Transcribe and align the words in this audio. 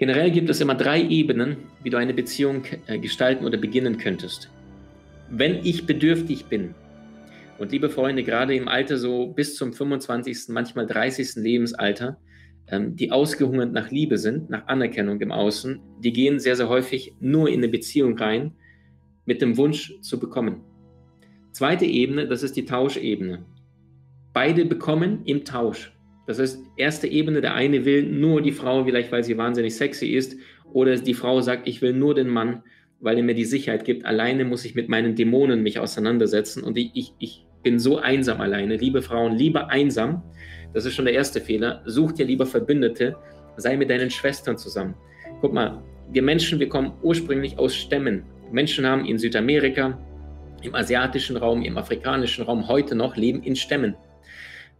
Generell 0.00 0.30
gibt 0.30 0.48
es 0.48 0.62
immer 0.62 0.74
drei 0.74 1.02
Ebenen, 1.02 1.58
wie 1.82 1.90
du 1.90 1.98
eine 1.98 2.14
Beziehung 2.14 2.62
äh, 2.86 2.98
gestalten 2.98 3.44
oder 3.44 3.58
beginnen 3.58 3.98
könntest. 3.98 4.50
Wenn 5.28 5.56
ich 5.62 5.84
bedürftig 5.84 6.46
bin, 6.46 6.74
und 7.58 7.70
liebe 7.70 7.90
Freunde, 7.90 8.22
gerade 8.22 8.54
im 8.54 8.66
Alter 8.66 8.96
so 8.96 9.26
bis 9.26 9.56
zum 9.56 9.74
25., 9.74 10.48
manchmal 10.48 10.86
30. 10.86 11.34
Lebensalter, 11.34 12.16
ähm, 12.68 12.96
die 12.96 13.12
ausgehungert 13.12 13.74
nach 13.74 13.90
Liebe 13.90 14.16
sind, 14.16 14.48
nach 14.48 14.68
Anerkennung 14.68 15.20
im 15.20 15.32
Außen, 15.32 15.78
die 16.02 16.14
gehen 16.14 16.38
sehr, 16.38 16.56
sehr 16.56 16.70
häufig 16.70 17.14
nur 17.20 17.50
in 17.50 17.58
eine 17.58 17.68
Beziehung 17.68 18.16
rein 18.16 18.52
mit 19.26 19.42
dem 19.42 19.58
Wunsch 19.58 20.00
zu 20.00 20.18
bekommen. 20.18 20.62
Zweite 21.52 21.84
Ebene, 21.84 22.26
das 22.26 22.42
ist 22.42 22.56
die 22.56 22.64
Tauschebene. 22.64 23.44
Beide 24.32 24.64
bekommen 24.64 25.26
im 25.26 25.44
Tausch. 25.44 25.92
Das 26.26 26.38
heißt, 26.38 26.62
erste 26.76 27.06
Ebene, 27.06 27.40
der 27.40 27.54
eine 27.54 27.84
will 27.84 28.02
nur 28.02 28.42
die 28.42 28.52
Frau, 28.52 28.84
vielleicht 28.84 29.10
weil 29.10 29.24
sie 29.24 29.36
wahnsinnig 29.36 29.74
sexy 29.74 30.08
ist, 30.08 30.36
oder 30.72 30.96
die 30.96 31.14
Frau 31.14 31.40
sagt, 31.40 31.66
ich 31.66 31.82
will 31.82 31.92
nur 31.92 32.14
den 32.14 32.28
Mann, 32.28 32.62
weil 33.00 33.16
er 33.16 33.22
mir 33.22 33.34
die 33.34 33.44
Sicherheit 33.44 33.84
gibt. 33.84 34.04
Alleine 34.04 34.44
muss 34.44 34.64
ich 34.64 34.74
mit 34.74 34.88
meinen 34.88 35.14
Dämonen 35.14 35.62
mich 35.62 35.78
auseinandersetzen 35.78 36.62
und 36.62 36.76
ich, 36.76 36.90
ich, 36.94 37.14
ich 37.18 37.46
bin 37.62 37.78
so 37.78 37.98
einsam 37.98 38.40
alleine. 38.40 38.76
Liebe 38.76 39.02
Frauen, 39.02 39.36
lieber 39.36 39.68
einsam. 39.70 40.22
Das 40.72 40.84
ist 40.84 40.94
schon 40.94 41.06
der 41.06 41.14
erste 41.14 41.40
Fehler. 41.40 41.82
Such 41.86 42.12
dir 42.12 42.26
lieber 42.26 42.46
Verbündete. 42.46 43.16
Sei 43.56 43.76
mit 43.76 43.90
deinen 43.90 44.10
Schwestern 44.10 44.56
zusammen. 44.56 44.94
Guck 45.40 45.52
mal, 45.52 45.82
wir 46.12 46.22
Menschen, 46.22 46.60
wir 46.60 46.68
kommen 46.68 46.92
ursprünglich 47.02 47.58
aus 47.58 47.74
Stämmen. 47.74 48.24
Menschen 48.52 48.86
haben 48.86 49.04
in 49.04 49.18
Südamerika, 49.18 49.98
im 50.62 50.74
asiatischen 50.74 51.36
Raum, 51.36 51.62
im 51.62 51.78
afrikanischen 51.78 52.44
Raum 52.44 52.68
heute 52.68 52.94
noch 52.94 53.16
leben 53.16 53.42
in 53.42 53.56
Stämmen. 53.56 53.94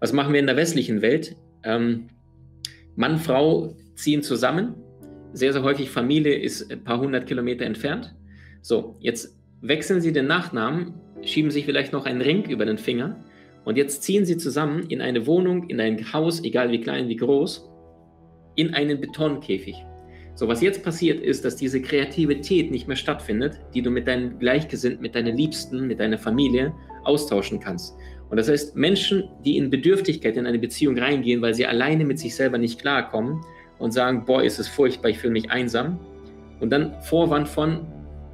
Was 0.01 0.13
machen 0.13 0.33
wir 0.33 0.41
in 0.41 0.47
der 0.47 0.57
westlichen 0.57 1.03
Welt? 1.03 1.37
Ähm, 1.63 2.09
Mann, 2.97 3.19
Frau 3.19 3.77
ziehen 3.95 4.23
zusammen. 4.23 4.75
Sehr, 5.33 5.53
sehr 5.53 5.63
häufig 5.63 5.91
Familie 5.91 6.35
ist 6.35 6.73
ein 6.73 6.83
paar 6.83 6.99
hundert 6.99 7.27
Kilometer 7.27 7.65
entfernt. 7.65 8.15
So, 8.63 8.97
jetzt 9.01 9.39
wechseln 9.61 10.01
sie 10.01 10.13
den 10.13 10.27
Nachnamen 10.27 10.95
schieben 11.23 11.51
sich 11.51 11.65
vielleicht 11.65 11.93
noch 11.93 12.07
einen 12.07 12.21
Ring 12.21 12.45
über 12.49 12.65
den 12.65 12.79
Finger 12.79 13.17
und 13.65 13.77
jetzt 13.77 14.03
ziehen 14.03 14.25
sie 14.25 14.37
zusammen 14.37 14.85
in 14.89 15.01
eine 15.01 15.27
Wohnung, 15.27 15.69
in 15.69 15.81
ein 15.81 16.13
Haus, 16.13 16.43
egal 16.45 16.71
wie 16.71 16.81
klein, 16.81 17.09
wie 17.09 17.17
groß, 17.17 17.69
in 18.57 18.75
einen 18.75 19.01
Betonkäfig. 19.01 19.77
So, 20.35 20.49
was 20.49 20.63
jetzt 20.63 20.83
passiert 20.83 21.21
ist, 21.21 21.45
dass 21.45 21.57
diese 21.57 21.83
Kreativität 21.83 22.71
nicht 22.71 22.89
mehr 22.89 22.97
stattfindet, 22.97 23.61
die 23.75 23.83
du 23.83 23.91
mit 23.91 24.09
deinen 24.09 24.39
Gleichgesinnten, 24.39 25.03
mit 25.03 25.15
deinen 25.15 25.37
Liebsten, 25.37 25.87
mit 25.87 26.01
deiner 26.01 26.17
Familie 26.19 26.73
austauschen 27.05 27.61
kannst. 27.61 27.95
Und 28.31 28.37
das 28.37 28.49
heißt, 28.49 28.77
Menschen, 28.77 29.25
die 29.45 29.57
in 29.57 29.71
Bedürftigkeit 29.71 30.37
in 30.37 30.47
eine 30.47 30.59
Beziehung 30.59 30.97
reingehen, 30.97 31.43
weil 31.43 31.53
sie 31.53 31.67
alleine 31.67 32.05
mit 32.05 32.19
sich 32.19 32.35
selber 32.37 32.59
nicht 32.59 32.81
klarkommen 32.81 33.41
und 33.79 33.93
sagen, 33.93 34.25
boah, 34.25 34.43
ist 34.43 34.61
es 34.61 34.69
furchtbar, 34.69 35.09
ich 35.11 35.19
fühle 35.19 35.33
mich 35.33 35.51
einsam. 35.51 35.99
Und 36.61 36.71
dann 36.71 36.95
Vorwand 37.03 37.49
von, 37.49 37.87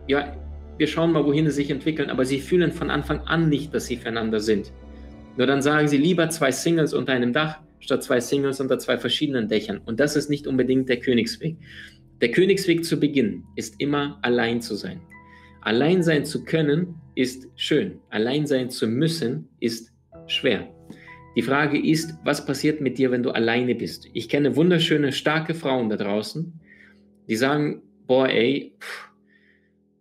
ja, 0.07 0.37
wir 0.77 0.87
schauen 0.87 1.13
mal, 1.13 1.25
wohin 1.25 1.47
sie 1.47 1.53
sich 1.53 1.71
entwickeln, 1.71 2.11
aber 2.11 2.27
sie 2.27 2.41
fühlen 2.41 2.73
von 2.73 2.91
Anfang 2.91 3.21
an 3.21 3.49
nicht, 3.49 3.73
dass 3.73 3.87
sie 3.87 3.97
füreinander 3.97 4.41
sind. 4.41 4.71
Nur 5.39 5.47
dann 5.47 5.63
sagen 5.63 5.89
sie 5.89 5.97
lieber 5.97 6.29
zwei 6.29 6.51
Singles 6.51 6.93
unter 6.93 7.13
einem 7.13 7.33
Dach, 7.33 7.61
statt 7.81 8.03
zwei 8.03 8.21
Singles 8.21 8.61
unter 8.61 8.79
zwei 8.79 8.99
verschiedenen 8.99 9.49
Dächern. 9.49 9.81
Und 9.87 10.01
das 10.01 10.17
ist 10.17 10.29
nicht 10.29 10.47
unbedingt 10.47 10.89
der 10.91 11.01
Königsweg. 11.01 11.57
Der 12.21 12.31
Königsweg 12.31 12.85
zu 12.85 12.99
Beginn 12.99 13.45
ist 13.57 13.81
immer 13.81 14.19
allein 14.23 14.61
zu 14.61 14.75
sein. 14.75 15.01
Allein 15.63 16.03
sein 16.03 16.25
zu 16.25 16.45
können 16.45 16.95
ist 17.17 17.49
schön. 17.57 17.99
Allein 18.11 18.47
sein 18.47 18.71
zu 18.71 18.87
müssen 18.87 19.49
ist 19.59 19.93
schwer. 20.29 20.69
Die 21.35 21.43
Frage 21.43 21.79
ist, 21.79 22.15
was 22.25 22.47
passiert 22.47 22.81
mit 22.81 22.99
dir, 22.99 23.11
wenn 23.11 23.23
du 23.23 23.31
alleine 23.31 23.75
bist? 23.75 24.09
Ich 24.13 24.29
kenne 24.29 24.55
wunderschöne, 24.55 25.13
starke 25.13 25.55
Frauen 25.55 25.89
da 25.89 25.97
draußen, 25.97 26.61
die 27.29 27.37
sagen, 27.37 27.83
boah, 28.07 28.29
ey, 28.29 28.75
pff, 28.79 29.11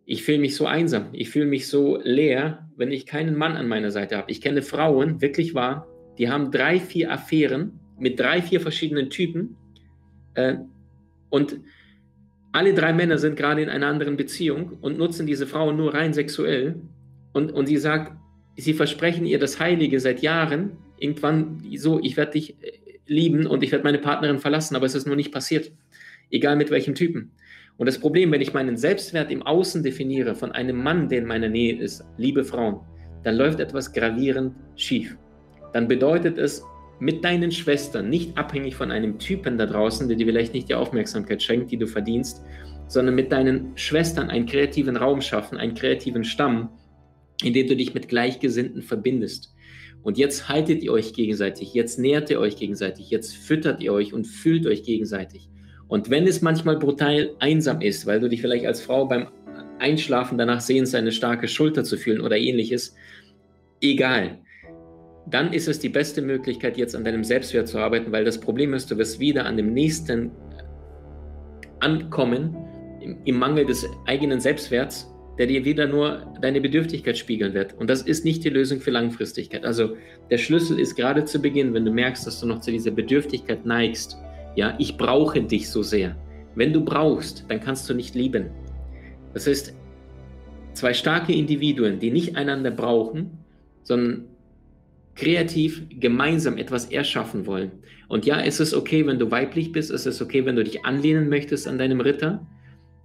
ich 0.05 0.23
fühle 0.23 0.39
mich 0.39 0.55
so 0.55 0.67
einsam, 0.67 1.07
ich 1.13 1.29
fühle 1.29 1.47
mich 1.47 1.67
so 1.67 1.99
leer, 2.03 2.69
wenn 2.77 2.91
ich 2.91 3.05
keinen 3.05 3.35
Mann 3.35 3.57
an 3.57 3.67
meiner 3.67 3.91
Seite 3.91 4.17
habe. 4.17 4.29
Ich 4.31 4.39
kenne 4.39 4.61
Frauen, 4.61 5.21
wirklich 5.21 5.55
wahr, 5.55 5.87
die 6.17 6.29
haben 6.29 6.51
drei, 6.51 6.79
vier 6.79 7.11
Affären 7.11 7.79
mit 7.97 8.19
drei, 8.19 8.41
vier 8.41 8.61
verschiedenen 8.61 9.09
Typen 9.09 9.57
äh, 10.35 10.55
und 11.29 11.59
alle 12.51 12.73
drei 12.73 12.93
Männer 12.93 13.17
sind 13.17 13.35
gerade 13.35 13.61
in 13.61 13.69
einer 13.69 13.87
anderen 13.87 14.15
Beziehung 14.15 14.77
und 14.79 14.97
nutzen 14.97 15.27
diese 15.27 15.47
Frauen 15.47 15.75
nur 15.75 15.93
rein 15.93 16.13
sexuell 16.13 16.75
und, 17.35 17.51
und 17.51 17.65
sie 17.65 17.77
sagt, 17.77 18.13
sie 18.55 18.73
versprechen 18.73 19.25
ihr 19.25 19.39
das 19.39 19.59
Heilige 19.59 19.99
seit 19.99 20.21
Jahren, 20.21 20.77
irgendwann 20.97 21.61
so, 21.75 21.99
ich 22.01 22.15
werde 22.15 22.31
dich 22.31 22.51
äh, 22.61 22.71
lieben 23.07 23.45
und 23.45 23.61
ich 23.61 23.73
werde 23.73 23.83
meine 23.83 23.99
Partnerin 23.99 24.39
verlassen, 24.39 24.75
aber 24.75 24.85
es 24.85 24.95
ist 24.95 25.05
nur 25.05 25.17
nicht 25.17 25.33
passiert, 25.33 25.69
egal 26.31 26.55
mit 26.55 26.71
welchem 26.71 26.95
Typen. 26.95 27.31
Und 27.75 27.87
das 27.87 27.99
Problem, 27.99 28.31
wenn 28.31 28.39
ich 28.39 28.53
meinen 28.53 28.77
Selbstwert 28.77 29.31
im 29.31 29.43
Außen 29.43 29.83
definiere 29.83 30.33
von 30.33 30.53
einem 30.53 30.81
Mann, 30.81 31.09
der 31.09 31.19
in 31.19 31.25
meiner 31.25 31.49
Nähe 31.49 31.77
ist, 31.77 32.05
liebe 32.17 32.45
Frauen, 32.45 32.79
dann 33.23 33.35
läuft 33.35 33.59
etwas 33.59 33.91
gravierend 33.91 34.55
schief. 34.77 35.17
Dann 35.73 35.89
bedeutet 35.89 36.37
es, 36.37 36.63
mit 36.99 37.25
deinen 37.25 37.51
Schwestern, 37.51 38.09
nicht 38.09 38.37
abhängig 38.37 38.77
von 38.77 38.91
einem 38.91 39.19
Typen 39.19 39.57
da 39.57 39.65
draußen, 39.65 40.07
der 40.07 40.15
dir 40.15 40.27
vielleicht 40.27 40.53
nicht 40.53 40.69
die 40.69 40.75
Aufmerksamkeit 40.75 41.43
schenkt, 41.43 41.69
die 41.69 41.75
du 41.75 41.85
verdienst, 41.85 42.45
sondern 42.87 43.15
mit 43.15 43.33
deinen 43.33 43.77
Schwestern 43.77 44.29
einen 44.29 44.45
kreativen 44.45 44.95
Raum 44.95 45.19
schaffen, 45.19 45.57
einen 45.57 45.73
kreativen 45.73 46.23
Stamm, 46.23 46.69
in 47.43 47.53
dem 47.53 47.67
du 47.67 47.75
dich 47.75 47.93
mit 47.93 48.07
Gleichgesinnten 48.07 48.81
verbindest. 48.81 49.53
Und 50.03 50.17
jetzt 50.17 50.49
haltet 50.49 50.83
ihr 50.83 50.91
euch 50.91 51.13
gegenseitig, 51.13 51.73
jetzt 51.73 51.97
nährt 51.97 52.29
ihr 52.29 52.39
euch 52.39 52.57
gegenseitig, 52.57 53.09
jetzt 53.09 53.35
füttert 53.35 53.81
ihr 53.81 53.91
euch 53.91 54.13
und 54.13 54.25
fühlt 54.25 54.67
euch 54.67 54.83
gegenseitig. 54.83 55.49
Und 55.87 56.09
wenn 56.09 56.27
es 56.27 56.41
manchmal 56.41 56.77
brutal 56.77 57.31
einsam 57.39 57.81
ist, 57.81 58.05
weil 58.05 58.19
du 58.19 58.29
dich 58.29 58.41
vielleicht 58.41 58.65
als 58.65 58.81
Frau 58.81 59.05
beim 59.05 59.27
Einschlafen 59.79 60.37
danach 60.37 60.61
sehnst, 60.61 60.95
eine 60.95 61.11
starke 61.11 61.47
Schulter 61.47 61.83
zu 61.83 61.97
fühlen 61.97 62.21
oder 62.21 62.37
ähnliches, 62.37 62.95
egal. 63.81 64.39
Dann 65.27 65.53
ist 65.53 65.67
es 65.67 65.79
die 65.79 65.89
beste 65.89 66.21
Möglichkeit, 66.21 66.77
jetzt 66.77 66.95
an 66.95 67.03
deinem 67.03 67.23
Selbstwert 67.23 67.67
zu 67.67 67.79
arbeiten, 67.79 68.11
weil 68.11 68.25
das 68.25 68.39
Problem 68.39 68.73
ist, 68.73 68.91
du 68.91 68.97
wirst 68.97 69.19
wieder 69.19 69.45
an 69.45 69.57
dem 69.57 69.73
nächsten 69.73 70.31
ankommen, 71.79 72.55
im, 73.01 73.17
im 73.25 73.37
Mangel 73.37 73.65
des 73.65 73.87
eigenen 74.05 74.39
Selbstwerts, 74.39 75.11
der 75.37 75.47
dir 75.47 75.65
wieder 75.65 75.87
nur 75.87 76.33
deine 76.41 76.61
Bedürftigkeit 76.61 77.17
spiegeln 77.17 77.53
wird. 77.53 77.73
Und 77.77 77.89
das 77.89 78.01
ist 78.01 78.23
nicht 78.23 78.43
die 78.43 78.49
Lösung 78.49 78.79
für 78.79 78.91
Langfristigkeit. 78.91 79.65
Also 79.65 79.95
der 80.29 80.37
Schlüssel 80.37 80.79
ist 80.79 80.95
gerade 80.95 81.25
zu 81.25 81.41
Beginn, 81.41 81.73
wenn 81.73 81.85
du 81.85 81.91
merkst, 81.91 82.25
dass 82.25 82.39
du 82.39 82.47
noch 82.47 82.61
zu 82.61 82.71
dieser 82.71 82.91
Bedürftigkeit 82.91 83.65
neigst, 83.65 84.17
ja, 84.55 84.75
ich 84.79 84.97
brauche 84.97 85.41
dich 85.41 85.69
so 85.69 85.83
sehr. 85.83 86.15
Wenn 86.55 86.71
du 86.71 86.83
brauchst, 86.83 87.45
dann 87.49 87.59
kannst 87.59 87.89
du 87.89 87.93
nicht 87.93 88.15
lieben. 88.15 88.49
Das 89.33 89.47
heißt, 89.47 89.75
zwei 90.73 90.93
starke 90.93 91.33
Individuen, 91.33 91.99
die 91.99 92.11
nicht 92.11 92.37
einander 92.37 92.71
brauchen, 92.71 93.39
sondern 93.83 94.25
kreativ 95.15 95.83
gemeinsam 95.99 96.57
etwas 96.57 96.85
erschaffen 96.85 97.45
wollen. 97.45 97.71
Und 98.07 98.25
ja, 98.25 98.39
es 98.41 98.59
ist 98.59 98.73
okay, 98.73 99.05
wenn 99.07 99.19
du 99.19 99.31
weiblich 99.31 99.71
bist, 99.71 99.91
es 99.91 100.05
ist 100.05 100.21
okay, 100.21 100.45
wenn 100.45 100.55
du 100.55 100.63
dich 100.63 100.85
anlehnen 100.85 101.29
möchtest 101.29 101.67
an 101.67 101.77
deinem 101.77 102.01
Ritter, 102.01 102.45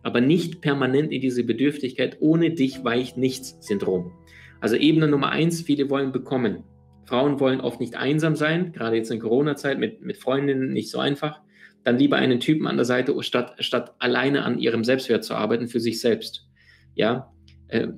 aber 0.03 0.21
nicht 0.21 0.61
permanent 0.61 1.13
in 1.13 1.21
diese 1.21 1.45
Bedürftigkeit, 1.45 2.17
ohne 2.21 2.51
dich 2.51 2.85
weicht 2.85 3.17
nichts 3.17 3.57
Syndrom. 3.61 4.13
Also 4.61 4.77
Ebene 4.77 5.09
Nummer 5.09 5.31
eins, 5.31 5.63
viele 5.63 5.91
wollen 5.91 6.13
bekommen. 6.13 6.65
Frauen 7.07 7.41
wollen 7.41 7.61
oft 7.61 7.81
nicht 7.81 7.97
einsam 7.97 8.37
sein, 8.37 8.73
gerade 8.73 8.97
jetzt 8.97 9.11
in 9.11 9.21
Corona-Zeit 9.21 9.79
mit, 9.79 10.03
mit 10.03 10.19
Freundinnen 10.19 10.73
nicht 10.73 10.91
so 10.91 10.99
einfach. 10.99 11.41
Dann 11.83 11.99
lieber 11.99 12.17
einen 12.17 12.41
Typen 12.41 12.67
an 12.67 12.77
der 12.77 12.85
Seite, 12.85 13.21
statt, 13.23 13.55
statt 13.59 13.95
alleine 13.99 14.45
an 14.45 14.59
ihrem 14.59 14.85
Selbstwert 14.85 15.25
zu 15.25 15.35
arbeiten 15.35 15.67
für 15.67 15.81
sich 15.81 16.01
selbst. 16.01 16.47
Ja, 16.95 17.33
äh, 17.69 17.89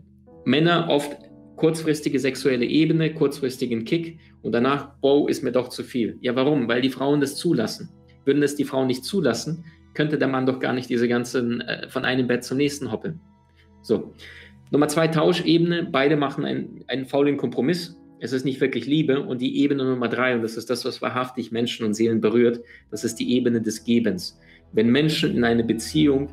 Männer 0.44 0.86
oft 0.88 1.16
kurzfristige 1.56 2.18
sexuelle 2.18 2.64
Ebene, 2.64 3.12
kurzfristigen 3.12 3.84
Kick 3.84 4.18
und 4.42 4.52
danach, 4.52 4.94
oh, 5.00 5.26
ist 5.28 5.42
mir 5.42 5.52
doch 5.52 5.68
zu 5.68 5.84
viel. 5.84 6.16
Ja, 6.20 6.34
warum? 6.34 6.68
Weil 6.68 6.80
die 6.80 6.90
Frauen 6.90 7.20
das 7.20 7.36
zulassen. 7.36 7.90
Würden 8.24 8.40
das 8.40 8.56
die 8.56 8.64
Frauen 8.64 8.86
nicht 8.86 9.04
zulassen, 9.04 9.64
könnte 9.94 10.18
der 10.18 10.28
Mann 10.28 10.46
doch 10.46 10.60
gar 10.60 10.72
nicht 10.72 10.88
diese 10.88 11.08
ganzen 11.08 11.60
äh, 11.60 11.88
von 11.88 12.04
einem 12.04 12.26
Bett 12.26 12.44
zum 12.44 12.58
nächsten 12.58 12.90
hoppeln. 12.90 13.20
So. 13.82 14.12
Nummer 14.70 14.88
zwei, 14.88 15.08
Tauschebene. 15.08 15.88
Beide 15.90 16.16
machen 16.16 16.44
einen, 16.44 16.84
einen 16.88 17.06
faulen 17.06 17.36
Kompromiss 17.36 17.96
es 18.22 18.32
ist 18.32 18.44
nicht 18.44 18.60
wirklich 18.60 18.86
Liebe. 18.86 19.20
Und 19.20 19.40
die 19.40 19.58
Ebene 19.58 19.84
Nummer 19.84 20.08
drei, 20.08 20.36
und 20.36 20.42
das 20.42 20.56
ist 20.56 20.70
das, 20.70 20.84
was 20.84 21.02
wahrhaftig 21.02 21.50
Menschen 21.50 21.84
und 21.84 21.94
Seelen 21.94 22.20
berührt, 22.20 22.60
das 22.92 23.02
ist 23.02 23.16
die 23.16 23.34
Ebene 23.34 23.60
des 23.60 23.82
Gebens. 23.82 24.38
Wenn 24.70 24.90
Menschen 24.90 25.36
in 25.36 25.42
eine 25.42 25.64
Beziehung 25.64 26.28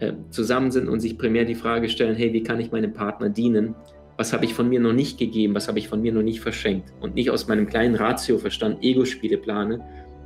äh, 0.00 0.12
zusammen 0.28 0.70
sind 0.70 0.86
und 0.86 1.00
sich 1.00 1.16
primär 1.16 1.46
die 1.46 1.54
Frage 1.54 1.88
stellen, 1.88 2.14
hey, 2.14 2.34
wie 2.34 2.42
kann 2.42 2.60
ich 2.60 2.72
meinem 2.72 2.92
Partner 2.92 3.30
dienen? 3.30 3.74
Was 4.18 4.34
habe 4.34 4.44
ich 4.44 4.52
von 4.52 4.68
mir 4.68 4.80
noch 4.80 4.92
nicht 4.92 5.18
gegeben? 5.18 5.54
Was 5.54 5.66
habe 5.66 5.78
ich 5.78 5.88
von 5.88 6.02
mir 6.02 6.12
noch 6.12 6.22
nicht 6.22 6.40
verschenkt? 6.40 6.92
Und 7.00 7.14
nicht 7.14 7.30
aus 7.30 7.48
meinem 7.48 7.66
kleinen 7.66 7.94
Ratioverstand 7.94 8.84
Ego-Spiele 8.84 9.38
plane 9.38 9.80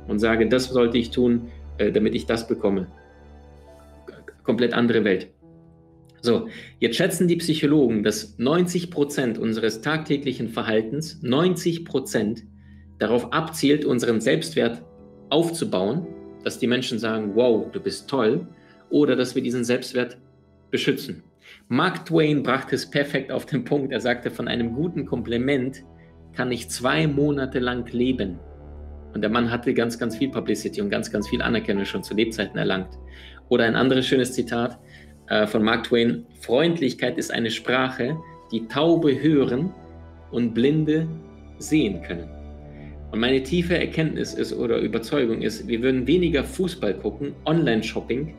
und 0.09 0.19
sage, 0.19 0.49
das 0.49 0.65
sollte 0.65 0.97
ich 0.97 1.11
tun, 1.11 1.47
äh, 1.77 1.91
damit 1.91 2.15
ich 2.15 2.25
das 2.25 2.47
bekomme. 2.47 2.87
Komplett 4.43 4.73
andere 4.73 5.03
Welt. 5.03 5.29
So, 6.21 6.47
jetzt 6.79 6.95
schätzen 6.95 7.27
die 7.27 7.35
Psychologen, 7.35 8.03
dass 8.03 8.37
90 8.39 8.89
Prozent 8.89 9.37
unseres 9.37 9.81
tagtäglichen 9.81 10.49
Verhaltens, 10.49 11.21
90 11.21 11.85
Prozent 11.85 12.43
darauf 12.97 13.31
abzielt, 13.31 13.85
unseren 13.85 14.21
Selbstwert 14.21 14.81
aufzubauen, 15.29 16.07
dass 16.43 16.57
die 16.57 16.67
Menschen 16.67 16.97
sagen, 16.97 17.35
wow, 17.35 17.71
du 17.71 17.79
bist 17.79 18.09
toll, 18.09 18.47
oder 18.89 19.15
dass 19.15 19.35
wir 19.35 19.41
diesen 19.41 19.63
Selbstwert 19.63 20.17
beschützen. 20.71 21.23
Mark 21.67 22.05
Twain 22.05 22.43
brachte 22.43 22.75
es 22.75 22.89
perfekt 22.89 23.31
auf 23.31 23.45
den 23.45 23.63
Punkt. 23.63 23.91
Er 23.91 23.99
sagte, 23.99 24.31
von 24.31 24.47
einem 24.47 24.73
guten 24.73 25.05
Kompliment 25.05 25.83
kann 26.33 26.51
ich 26.51 26.69
zwei 26.69 27.07
Monate 27.07 27.59
lang 27.59 27.91
leben. 27.91 28.39
Und 29.15 29.21
der 29.21 29.29
Mann 29.29 29.49
hatte 29.49 29.73
ganz, 29.73 29.97
ganz 29.97 30.17
viel 30.17 30.29
Publicity 30.29 30.81
und 30.81 30.89
ganz, 30.89 31.09
ganz 31.09 31.29
viel 31.29 31.41
Anerkennung 31.41 31.85
schon 31.85 32.03
zu 32.03 32.13
Lebzeiten 32.13 32.57
erlangt. 32.57 32.89
Oder 33.47 33.63
ein 33.63 33.75
anderes 33.75 34.05
schönes 34.05 34.33
Zitat 34.33 34.77
äh, 35.29 35.47
von 35.47 35.63
Mark 35.63 35.85
Twain. 35.85 36.25
Freundlichkeit 36.41 37.17
ist 37.17 37.31
eine 37.31 37.49
Sprache, 37.49 38.17
die 38.51 38.67
Taube 38.67 39.17
hören 39.21 39.73
und 40.31 40.53
Blinde 40.53 41.07
sehen 41.59 42.01
können. 42.01 42.29
Und 43.13 43.19
meine 43.21 43.41
tiefe 43.41 43.77
Erkenntnis 43.77 44.33
ist 44.33 44.51
oder 44.51 44.79
Überzeugung 44.79 45.41
ist, 45.41 45.65
wir 45.65 45.81
würden 45.81 46.05
weniger 46.05 46.43
Fußball 46.43 46.95
gucken, 46.95 47.33
Online-Shopping 47.45 48.33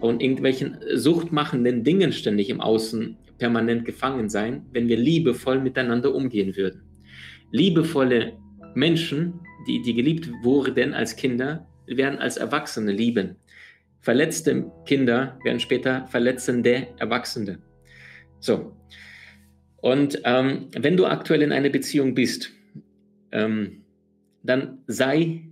und 0.00 0.22
irgendwelchen 0.22 0.76
suchtmachenden 0.94 1.84
Dingen 1.84 2.12
ständig 2.12 2.50
im 2.50 2.60
Außen 2.60 3.16
permanent 3.38 3.86
gefangen 3.86 4.28
sein, 4.28 4.66
wenn 4.72 4.88
wir 4.88 4.98
liebevoll 4.98 5.58
miteinander 5.60 6.14
umgehen 6.14 6.54
würden. 6.54 6.82
Liebevolle 7.50 8.34
Menschen 8.78 9.40
die, 9.66 9.82
die 9.82 9.94
geliebt 9.94 10.30
wurden 10.42 10.94
als 10.94 11.16
Kinder, 11.16 11.66
werden 11.86 12.18
als 12.18 12.36
Erwachsene 12.36 12.92
lieben. 12.92 13.36
Verletzte 14.00 14.70
Kinder 14.86 15.38
werden 15.44 15.60
später 15.60 16.06
verletzende 16.06 16.88
Erwachsene. 16.98 17.58
So. 18.40 18.76
Und 19.80 20.20
ähm, 20.24 20.68
wenn 20.76 20.96
du 20.96 21.06
aktuell 21.06 21.42
in 21.42 21.52
einer 21.52 21.68
Beziehung 21.68 22.14
bist, 22.14 22.50
ähm, 23.32 23.84
dann 24.42 24.78
sei 24.86 25.44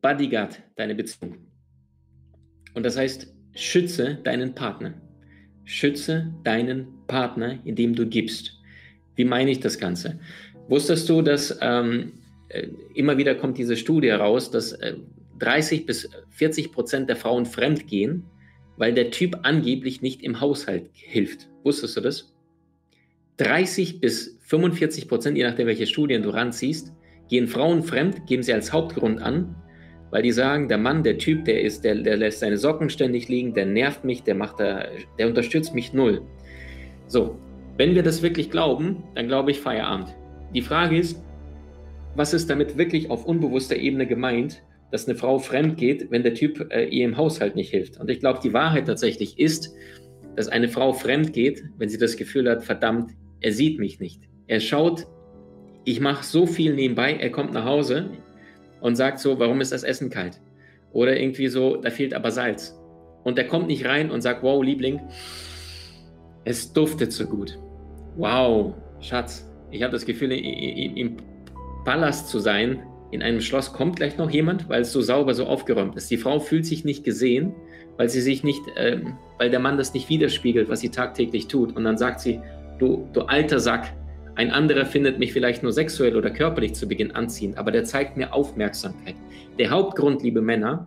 Bodyguard 0.00 0.60
deiner 0.76 0.94
Beziehung. 0.94 1.36
Und 2.74 2.84
das 2.84 2.96
heißt, 2.96 3.32
schütze 3.54 4.16
deinen 4.24 4.54
Partner. 4.54 4.94
Schütze 5.64 6.34
deinen 6.42 6.88
Partner, 7.06 7.58
indem 7.64 7.94
du 7.94 8.06
gibst. 8.06 8.58
Wie 9.14 9.24
meine 9.24 9.50
ich 9.50 9.60
das 9.60 9.78
Ganze? 9.78 10.18
Wusstest 10.68 11.08
du, 11.08 11.22
dass 11.22 11.56
ähm, 11.60 12.12
äh, 12.18 12.21
immer 12.94 13.18
wieder 13.18 13.34
kommt 13.34 13.58
diese 13.58 13.76
Studie 13.76 14.10
raus, 14.10 14.50
dass 14.50 14.78
30 15.38 15.80
äh, 15.80 15.84
bis 15.84 16.10
40 16.30 16.72
Prozent 16.72 17.08
der 17.08 17.16
Frauen 17.16 17.46
fremdgehen, 17.46 18.24
weil 18.76 18.94
der 18.94 19.10
Typ 19.10 19.38
angeblich 19.42 20.02
nicht 20.02 20.22
im 20.22 20.40
Haushalt 20.40 20.90
hilft. 20.92 21.48
Wusstest 21.62 21.96
du 21.96 22.00
das? 22.00 22.32
30 23.38 24.00
bis 24.00 24.38
45 24.42 25.08
Prozent, 25.08 25.36
je 25.36 25.44
nachdem, 25.44 25.66
welche 25.66 25.86
Studien 25.86 26.22
du 26.22 26.30
ranziehst, 26.30 26.92
gehen 27.28 27.48
Frauen 27.48 27.82
fremd, 27.82 28.26
geben 28.26 28.42
sie 28.42 28.52
als 28.52 28.72
Hauptgrund 28.72 29.20
an, 29.22 29.54
weil 30.10 30.22
die 30.22 30.32
sagen, 30.32 30.68
der 30.68 30.78
Mann, 30.78 31.02
der 31.02 31.16
Typ, 31.16 31.46
der 31.46 31.62
ist, 31.62 31.84
der, 31.84 31.94
der 31.94 32.18
lässt 32.18 32.40
seine 32.40 32.58
Socken 32.58 32.90
ständig 32.90 33.28
liegen, 33.28 33.54
der 33.54 33.66
nervt 33.66 34.04
mich, 34.04 34.22
der 34.22 34.34
macht 34.34 34.60
da, 34.60 34.84
der 35.18 35.28
unterstützt 35.28 35.74
mich 35.74 35.94
null. 35.94 36.22
So, 37.06 37.38
wenn 37.78 37.94
wir 37.94 38.02
das 38.02 38.22
wirklich 38.22 38.50
glauben, 38.50 39.02
dann 39.14 39.28
glaube 39.28 39.50
ich 39.50 39.60
Feierabend. 39.60 40.14
Die 40.54 40.60
Frage 40.60 40.98
ist, 40.98 41.22
was 42.14 42.34
ist 42.34 42.50
damit 42.50 42.76
wirklich 42.76 43.10
auf 43.10 43.24
unbewusster 43.24 43.76
Ebene 43.76 44.06
gemeint, 44.06 44.62
dass 44.90 45.08
eine 45.08 45.16
Frau 45.16 45.38
fremd 45.38 45.78
geht, 45.78 46.10
wenn 46.10 46.22
der 46.22 46.34
Typ 46.34 46.70
äh, 46.70 46.84
ihr 46.84 47.04
im 47.06 47.16
Haushalt 47.16 47.56
nicht 47.56 47.70
hilft. 47.70 47.98
Und 47.98 48.10
ich 48.10 48.20
glaube, 48.20 48.40
die 48.42 48.52
Wahrheit 48.52 48.86
tatsächlich 48.86 49.38
ist, 49.38 49.74
dass 50.36 50.48
eine 50.48 50.68
Frau 50.68 50.92
fremd 50.92 51.32
geht, 51.32 51.64
wenn 51.78 51.88
sie 51.88 51.98
das 51.98 52.16
Gefühl 52.16 52.48
hat, 52.48 52.62
verdammt, 52.62 53.12
er 53.40 53.52
sieht 53.52 53.78
mich 53.78 54.00
nicht. 54.00 54.20
Er 54.46 54.60
schaut, 54.60 55.06
ich 55.84 56.00
mache 56.00 56.24
so 56.24 56.46
viel 56.46 56.74
nebenbei, 56.74 57.14
er 57.14 57.30
kommt 57.30 57.52
nach 57.52 57.64
Hause 57.64 58.10
und 58.80 58.96
sagt 58.96 59.18
so, 59.18 59.38
warum 59.38 59.60
ist 59.60 59.72
das 59.72 59.82
Essen 59.82 60.10
kalt? 60.10 60.40
Oder 60.92 61.18
irgendwie 61.18 61.48
so, 61.48 61.76
da 61.76 61.90
fehlt 61.90 62.12
aber 62.12 62.30
Salz. 62.30 62.78
Und 63.24 63.38
er 63.38 63.46
kommt 63.46 63.68
nicht 63.68 63.86
rein 63.86 64.10
und 64.10 64.20
sagt, 64.20 64.42
wow, 64.42 64.62
Liebling, 64.62 65.00
es 66.44 66.72
duftet 66.72 67.12
so 67.12 67.26
gut. 67.26 67.58
Wow, 68.16 68.74
Schatz, 69.00 69.50
ich 69.70 69.82
habe 69.82 69.92
das 69.92 70.04
Gefühl, 70.04 70.32
im 70.32 71.16
Palast 71.84 72.28
zu 72.28 72.38
sein. 72.38 72.82
In 73.10 73.22
einem 73.22 73.40
Schloss 73.40 73.72
kommt 73.72 73.96
gleich 73.96 74.16
noch 74.16 74.30
jemand, 74.30 74.68
weil 74.68 74.82
es 74.82 74.92
so 74.92 75.00
sauber, 75.00 75.34
so 75.34 75.46
aufgeräumt 75.46 75.96
ist. 75.96 76.10
Die 76.10 76.16
Frau 76.16 76.40
fühlt 76.40 76.64
sich 76.64 76.84
nicht 76.84 77.04
gesehen, 77.04 77.54
weil 77.96 78.08
sie 78.08 78.20
sich 78.20 78.42
nicht, 78.42 78.62
äh, 78.76 79.00
weil 79.38 79.50
der 79.50 79.60
Mann 79.60 79.76
das 79.76 79.92
nicht 79.92 80.08
widerspiegelt, 80.08 80.68
was 80.68 80.80
sie 80.80 80.88
tagtäglich 80.90 81.48
tut. 81.48 81.76
Und 81.76 81.84
dann 81.84 81.98
sagt 81.98 82.20
sie, 82.20 82.40
du, 82.78 83.08
du 83.12 83.22
alter 83.22 83.60
Sack, 83.60 83.92
ein 84.34 84.50
anderer 84.50 84.86
findet 84.86 85.18
mich 85.18 85.32
vielleicht 85.32 85.62
nur 85.62 85.72
sexuell 85.72 86.16
oder 86.16 86.30
körperlich 86.30 86.72
zu 86.72 86.88
Beginn 86.88 87.10
anziehend, 87.10 87.58
aber 87.58 87.70
der 87.70 87.84
zeigt 87.84 88.16
mir 88.16 88.32
Aufmerksamkeit. 88.32 89.14
Der 89.58 89.70
Hauptgrund, 89.70 90.22
liebe 90.22 90.40
Männer, 90.40 90.86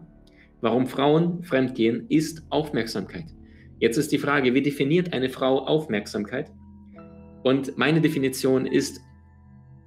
warum 0.62 0.88
Frauen 0.88 1.44
fremdgehen, 1.44 2.08
ist 2.10 2.44
Aufmerksamkeit. 2.50 3.26
Jetzt 3.80 3.98
ist 3.98 4.12
die 4.12 4.18
Frage, 4.18 4.56
wie 4.56 4.64
definiert 4.64 5.14
eine 5.14 5.30
Frau 5.30 5.60
Aufmerksamkeit? 5.60 6.52
Und 7.44 7.78
meine 7.78 8.02
Definition 8.02 8.66
ist 8.66 9.00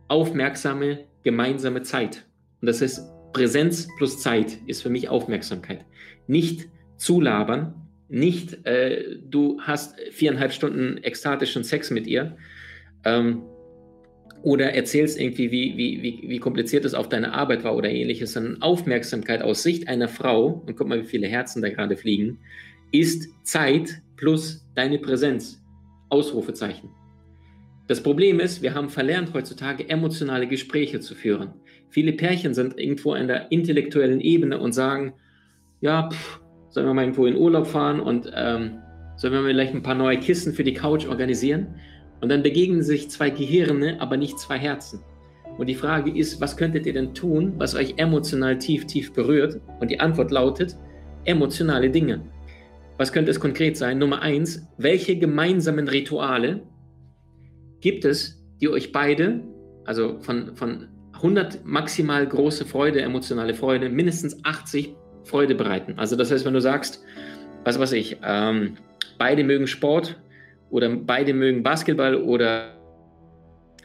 aufmerksame 0.08 1.04
gemeinsame 1.22 1.82
Zeit. 1.82 2.24
Und 2.60 2.66
das 2.66 2.80
heißt, 2.80 3.02
Präsenz 3.32 3.88
plus 3.96 4.20
Zeit 4.20 4.58
ist 4.66 4.82
für 4.82 4.90
mich 4.90 5.08
Aufmerksamkeit. 5.08 5.84
Nicht 6.26 6.68
zulabern, 6.96 7.74
nicht 8.08 8.66
äh, 8.66 9.16
du 9.28 9.60
hast 9.60 9.94
viereinhalb 10.10 10.52
Stunden 10.52 10.98
ekstatischen 10.98 11.62
Sex 11.62 11.90
mit 11.90 12.06
ihr 12.06 12.36
ähm, 13.04 13.42
oder 14.42 14.72
erzählst 14.72 15.20
irgendwie, 15.20 15.50
wie, 15.50 15.76
wie, 15.76 16.02
wie, 16.02 16.28
wie 16.28 16.38
kompliziert 16.38 16.84
es 16.84 16.94
auf 16.94 17.08
deine 17.08 17.34
Arbeit 17.34 17.64
war 17.64 17.76
oder 17.76 17.90
ähnliches, 17.90 18.32
sondern 18.32 18.62
Aufmerksamkeit 18.62 19.42
aus 19.42 19.62
Sicht 19.62 19.88
einer 19.88 20.08
Frau, 20.08 20.62
und 20.66 20.76
guck 20.76 20.88
mal, 20.88 21.02
wie 21.02 21.06
viele 21.06 21.26
Herzen 21.26 21.60
da 21.60 21.68
gerade 21.68 21.96
fliegen, 21.96 22.38
ist 22.92 23.28
Zeit 23.42 24.00
plus 24.16 24.66
deine 24.74 24.98
Präsenz. 24.98 25.62
Ausrufezeichen. 26.10 26.88
Das 27.88 28.02
Problem 28.02 28.38
ist, 28.38 28.60
wir 28.60 28.74
haben 28.74 28.90
verlernt 28.90 29.32
heutzutage 29.32 29.88
emotionale 29.88 30.46
Gespräche 30.46 31.00
zu 31.00 31.14
führen. 31.14 31.54
Viele 31.88 32.12
Pärchen 32.12 32.52
sind 32.52 32.78
irgendwo 32.78 33.12
an 33.12 33.28
der 33.28 33.50
intellektuellen 33.50 34.20
Ebene 34.20 34.58
und 34.58 34.72
sagen, 34.72 35.14
ja, 35.80 36.10
pff, 36.10 36.40
sollen 36.68 36.86
wir 36.86 36.92
mal 36.92 37.02
irgendwo 37.02 37.24
in 37.24 37.34
Urlaub 37.34 37.66
fahren 37.66 38.00
und 38.00 38.30
ähm, 38.34 38.78
sollen 39.16 39.32
wir 39.32 39.42
vielleicht 39.42 39.74
ein 39.74 39.82
paar 39.82 39.94
neue 39.94 40.18
Kissen 40.18 40.52
für 40.52 40.64
die 40.64 40.74
Couch 40.74 41.06
organisieren? 41.06 41.76
Und 42.20 42.28
dann 42.28 42.42
begegnen 42.42 42.82
sich 42.82 43.08
zwei 43.08 43.30
Gehirne, 43.30 43.98
aber 44.02 44.18
nicht 44.18 44.38
zwei 44.38 44.58
Herzen. 44.58 45.00
Und 45.56 45.66
die 45.66 45.74
Frage 45.74 46.14
ist, 46.14 46.42
was 46.42 46.58
könntet 46.58 46.84
ihr 46.84 46.92
denn 46.92 47.14
tun, 47.14 47.54
was 47.56 47.74
euch 47.74 47.94
emotional 47.96 48.58
tief, 48.58 48.84
tief 48.86 49.14
berührt? 49.14 49.62
Und 49.80 49.90
die 49.90 49.98
Antwort 49.98 50.30
lautet, 50.30 50.76
emotionale 51.24 51.88
Dinge. 51.88 52.20
Was 52.98 53.12
könnte 53.12 53.30
es 53.30 53.40
konkret 53.40 53.78
sein? 53.78 53.98
Nummer 53.98 54.20
eins, 54.20 54.68
welche 54.76 55.16
gemeinsamen 55.16 55.88
Rituale 55.88 56.62
gibt 57.80 58.04
es, 58.04 58.42
die 58.60 58.68
euch 58.68 58.92
beide, 58.92 59.40
also 59.84 60.18
von, 60.20 60.54
von 60.56 60.88
100 61.14 61.64
maximal 61.64 62.26
große 62.26 62.64
Freude, 62.64 63.00
emotionale 63.00 63.54
Freude, 63.54 63.88
mindestens 63.88 64.44
80 64.44 64.94
Freude 65.24 65.54
bereiten. 65.54 65.94
Also 65.96 66.16
das 66.16 66.30
heißt, 66.30 66.44
wenn 66.44 66.54
du 66.54 66.60
sagst, 66.60 67.02
was 67.64 67.78
weiß 67.78 67.92
ich, 67.92 68.18
ähm, 68.24 68.76
beide 69.18 69.44
mögen 69.44 69.66
Sport 69.66 70.20
oder 70.70 70.88
beide 70.88 71.34
mögen 71.34 71.62
Basketball 71.62 72.14
oder 72.14 72.74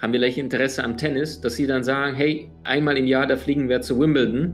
haben 0.02 0.14
vielleicht 0.14 0.38
Interesse 0.38 0.84
am 0.84 0.98
Tennis, 0.98 1.40
dass 1.42 1.56
sie 1.56 1.66
dann 1.66 1.84
sagen, 1.84 2.16
hey, 2.16 2.52
einmal 2.64 2.98
im 2.98 3.06
Jahr, 3.06 3.26
da 3.26 3.38
fliegen 3.38 3.70
wir 3.70 3.82
zu 3.82 4.00
Wimbledon, 4.00 4.54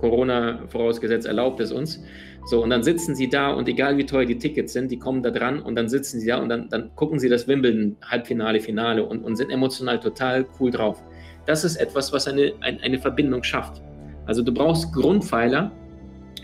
Corona 0.00 0.60
vorausgesetzt 0.68 1.26
erlaubt 1.26 1.60
es 1.60 1.72
uns, 1.72 2.02
so, 2.46 2.62
und 2.62 2.70
dann 2.70 2.84
sitzen 2.84 3.16
sie 3.16 3.28
da 3.28 3.50
und 3.50 3.68
egal 3.68 3.96
wie 3.96 4.06
teuer 4.06 4.24
die 4.24 4.38
Tickets 4.38 4.72
sind, 4.72 4.92
die 4.92 5.00
kommen 5.00 5.20
da 5.20 5.32
dran 5.32 5.60
und 5.60 5.74
dann 5.74 5.88
sitzen 5.88 6.20
sie 6.20 6.28
da 6.28 6.38
und 6.38 6.48
dann, 6.48 6.68
dann 6.68 6.94
gucken 6.94 7.18
sie 7.18 7.28
das 7.28 7.48
Wimbledon-Halbfinale, 7.48 8.60
Finale 8.60 9.04
und, 9.04 9.24
und 9.24 9.34
sind 9.34 9.50
emotional 9.50 9.98
total 9.98 10.46
cool 10.60 10.70
drauf. 10.70 11.02
Das 11.46 11.64
ist 11.64 11.76
etwas, 11.76 12.12
was 12.12 12.28
eine, 12.28 12.52
ein, 12.60 12.78
eine 12.80 13.00
Verbindung 13.00 13.42
schafft. 13.42 13.82
Also 14.26 14.42
du 14.42 14.54
brauchst 14.54 14.92
Grundpfeiler 14.92 15.72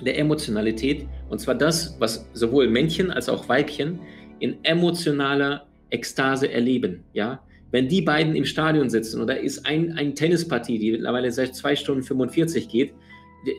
der 0.04 0.18
Emotionalität 0.18 1.06
und 1.28 1.38
zwar 1.38 1.54
das, 1.54 1.96
was 2.00 2.28
sowohl 2.32 2.68
Männchen 2.68 3.12
als 3.12 3.28
auch 3.28 3.48
Weibchen 3.48 4.00
in 4.40 4.56
emotionaler 4.64 5.66
Ekstase 5.90 6.50
erleben. 6.50 7.04
Ja? 7.12 7.42
Wenn 7.70 7.86
die 7.86 8.02
beiden 8.02 8.34
im 8.34 8.44
Stadion 8.44 8.90
sitzen 8.90 9.20
oder 9.20 9.38
ist 9.38 9.66
ein, 9.66 9.92
ein 9.96 10.16
Tennispartie, 10.16 10.80
die 10.80 10.90
mittlerweile 10.90 11.30
seit 11.30 11.54
zwei 11.54 11.76
Stunden 11.76 12.02
45 12.02 12.68
geht, 12.68 12.92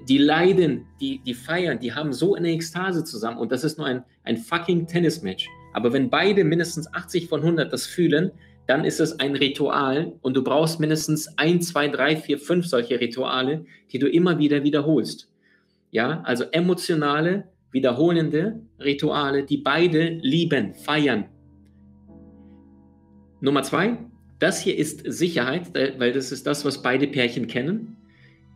die 0.07 0.17
leiden, 0.17 0.85
die, 0.99 1.19
die 1.19 1.33
feiern, 1.33 1.79
die 1.79 1.93
haben 1.93 2.13
so 2.13 2.35
eine 2.35 2.49
Ekstase 2.51 3.03
zusammen 3.03 3.37
und 3.37 3.51
das 3.51 3.63
ist 3.63 3.77
nur 3.77 3.87
ein, 3.87 4.03
ein 4.23 4.37
fucking 4.37 4.87
Tennismatch. 4.87 5.47
Aber 5.73 5.91
wenn 5.91 6.09
beide 6.09 6.43
mindestens 6.43 6.93
80 6.93 7.27
von 7.27 7.41
100 7.41 7.71
das 7.71 7.85
fühlen, 7.85 8.31
dann 8.67 8.85
ist 8.85 8.99
es 8.99 9.19
ein 9.19 9.35
Ritual 9.35 10.13
und 10.21 10.35
du 10.37 10.43
brauchst 10.43 10.79
mindestens 10.79 11.37
ein, 11.37 11.61
zwei, 11.61 11.89
drei, 11.89 12.15
vier, 12.15 12.39
fünf 12.39 12.65
solche 12.65 12.99
Rituale, 12.99 13.65
die 13.91 13.99
du 13.99 14.07
immer 14.07 14.37
wieder 14.37 14.63
wiederholst. 14.63 15.29
Ja, 15.91 16.21
also 16.23 16.45
emotionale, 16.51 17.49
wiederholende 17.71 18.61
Rituale, 18.79 19.43
die 19.43 19.57
beide 19.57 20.07
lieben, 20.21 20.73
feiern. 20.75 21.25
Nummer 23.41 23.63
zwei, 23.63 23.97
das 24.39 24.61
hier 24.61 24.77
ist 24.77 25.01
Sicherheit, 25.05 25.73
weil 25.73 26.13
das 26.13 26.31
ist 26.31 26.47
das, 26.47 26.63
was 26.63 26.81
beide 26.81 27.07
Pärchen 27.07 27.47
kennen. 27.47 27.97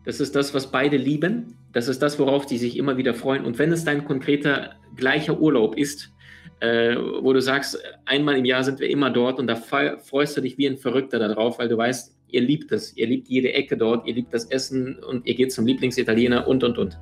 Das 0.08 0.22
ist 0.22 0.38
das, 0.38 0.54
was 0.54 0.72
beide 0.72 0.96
lieben. 0.96 1.58
Das 1.74 1.90
ist 1.90 2.02
das, 2.02 2.18
worauf 2.18 2.46
die 2.46 2.58
sich 2.58 2.78
immer 2.78 2.96
wieder 2.96 3.14
freuen. 3.14 3.44
Und 3.44 3.60
wenn 3.60 3.74
es 3.74 3.84
dein 3.84 4.06
konkreter 4.06 4.76
gleicher 4.96 5.38
Urlaub 5.38 5.78
ist, 5.78 6.14
äh, 6.62 6.96
wo 6.96 7.34
du 7.34 7.42
sagst, 7.42 7.78
einmal 8.06 8.38
im 8.38 8.46
Jahr 8.46 8.64
sind 8.64 8.80
wir 8.80 8.90
immer 8.90 9.10
dort 9.10 9.38
und 9.38 9.48
da 9.48 9.58
freust 9.58 10.38
du 10.38 10.42
dich 10.42 10.58
wie 10.58 10.66
ein 10.66 10.78
Verrückter 10.78 11.20
darauf, 11.20 11.60
weil 11.60 11.68
du 11.68 11.76
weißt, 11.76 12.16
ihr 12.30 12.40
liebt 12.40 12.72
es, 12.72 12.96
ihr 12.96 13.06
liebt 13.06 13.28
jede 13.28 13.52
Ecke 13.52 13.76
dort, 13.76 14.08
ihr 14.08 14.14
liebt 14.14 14.34
das 14.34 14.46
Essen 14.46 14.98
und 15.04 15.28
ihr 15.28 15.36
geht 15.36 15.52
zum 15.52 15.68
Lieblingsitaliener 15.68 16.48
und, 16.48 16.64
und, 16.64 16.78
und. 16.78 16.98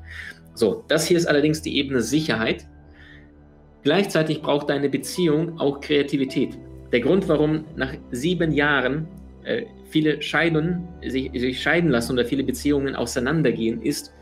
So, 0.56 0.84
das 0.88 1.06
hier 1.06 1.18
ist 1.18 1.28
allerdings 1.28 1.62
die 1.62 1.78
Ebene 1.78 2.02
Sicherheit. 2.02 2.66
Gleichzeitig 3.84 4.42
braucht 4.42 4.72
deine 4.72 4.90
Beziehung 4.90 5.60
auch 5.60 5.80
Kreativität. 5.80 6.58
Der 6.92 7.02
Grund, 7.02 7.30
warum 7.30 7.66
nach 7.76 7.94
sieben 8.10 8.52
Jahren 8.52 9.08
äh, 9.44 9.66
viele 9.96 10.22
scheiden, 10.22 10.90
sich, 11.08 11.32
sich, 11.34 11.62
scheiden 11.62 11.90
lassen 11.90 12.12
oder 12.12 12.26
viele 12.26 12.44
Beziehungen 12.44 12.98
auseinandergehen, 12.98 13.82
ist, 13.82 14.14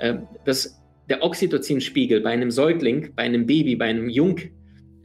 äh, 0.00 0.14
dass 0.44 0.82
der 1.08 1.22
Oxytocinspiegel 1.22 2.22
bei 2.22 2.30
einem 2.30 2.50
Säugling, 2.50 3.14
bei 3.14 3.22
einem 3.22 3.46
Baby, 3.46 3.76
bei 3.76 3.84
einem 3.84 4.08
Jung, 4.08 4.40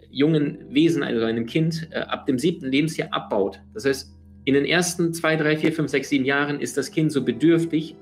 jungen 0.09 0.65
Wesen, 0.71 1.03
also 1.03 1.24
einem 1.24 1.45
Kind, 1.45 1.88
äh, 1.91 2.00
ab 2.00 2.25
dem 2.25 2.39
siebten 2.39 2.71
Lebensjahr 2.71 3.13
abbaut. 3.13 3.62
Das 3.75 3.86
heißt, 3.86 4.12
in 4.45 4.55
den 4.55 4.65
ersten 4.65 5.13
zwei, 5.13 5.36
drei, 5.36 5.55
vier, 5.55 5.71
fünf, 5.71 5.91
sechs, 5.91 6.09
sieben 6.09 6.25
Jahren 6.25 6.59
ist 6.59 6.77
das 6.77 6.89
Kind 6.89 7.12
so 7.12 7.24
bedürftig 7.24 7.95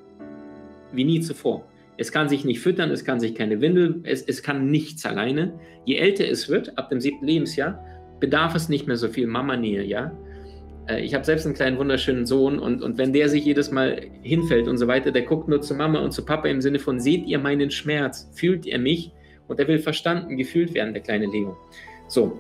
wie 0.94 1.04
nie 1.04 1.20
zuvor. 1.20 1.68
Es 1.98 2.14
kann 2.14 2.30
sich 2.30 2.46
nicht 2.46 2.62
füttern, 2.62 2.92
es 2.92 3.04
kann 3.04 3.20
sich 3.20 3.36
keine 3.36 3.60
Windel, 3.60 4.00
es, 4.04 4.22
es 4.22 4.42
kann 4.42 4.72
nichts 4.72 5.06
alleine. 5.06 5.60
Je 5.84 5.98
älter 5.98 6.30
es 6.30 6.48
wird, 6.48 6.78
ab 6.78 6.88
dem 6.88 7.02
siebten 7.02 7.26
Lebensjahr, 7.26 7.84
bedarf 8.22 8.56
es 8.56 8.70
nicht 8.70 8.88
mehr 8.88 8.96
so 8.96 9.10
viel 9.10 9.28
Mama-Nähe, 9.28 9.84
ja. 9.84 10.18
Äh, 10.88 11.02
ich 11.02 11.14
habe 11.14 11.24
selbst 11.24 11.46
einen 11.46 11.56
kleinen 11.56 11.78
wunderschönen 11.78 12.26
Sohn 12.26 12.60
und, 12.60 12.82
und 12.82 12.98
wenn 12.98 13.14
der 13.14 13.30
sich 13.30 13.46
jedes 13.46 13.72
Mal 13.72 14.02
hinfällt 14.22 14.68
und 14.68 14.78
so 14.78 14.88
weiter, 14.88 15.12
der 15.12 15.24
guckt 15.24 15.48
nur 15.48 15.62
zu 15.62 15.74
Mama 15.76 16.00
und 16.00 16.12
zu 16.12 16.26
Papa 16.26 16.48
im 16.48 16.62
Sinne 16.62 16.80
von, 16.80 17.00
seht 17.00 17.26
ihr 17.26 17.40
meinen 17.40 17.72
Schmerz, 17.72 18.30
fühlt 18.34 18.66
ihr 18.66 18.80
mich? 18.80 19.12
Und 19.48 19.60
er 19.60 19.68
will 19.68 19.80
verstanden, 19.80 20.38
gefühlt 20.38 20.74
werden, 20.74 20.94
der 20.94 21.04
kleine 21.04 21.28
Leo. 21.28 21.56
So. 22.08 22.40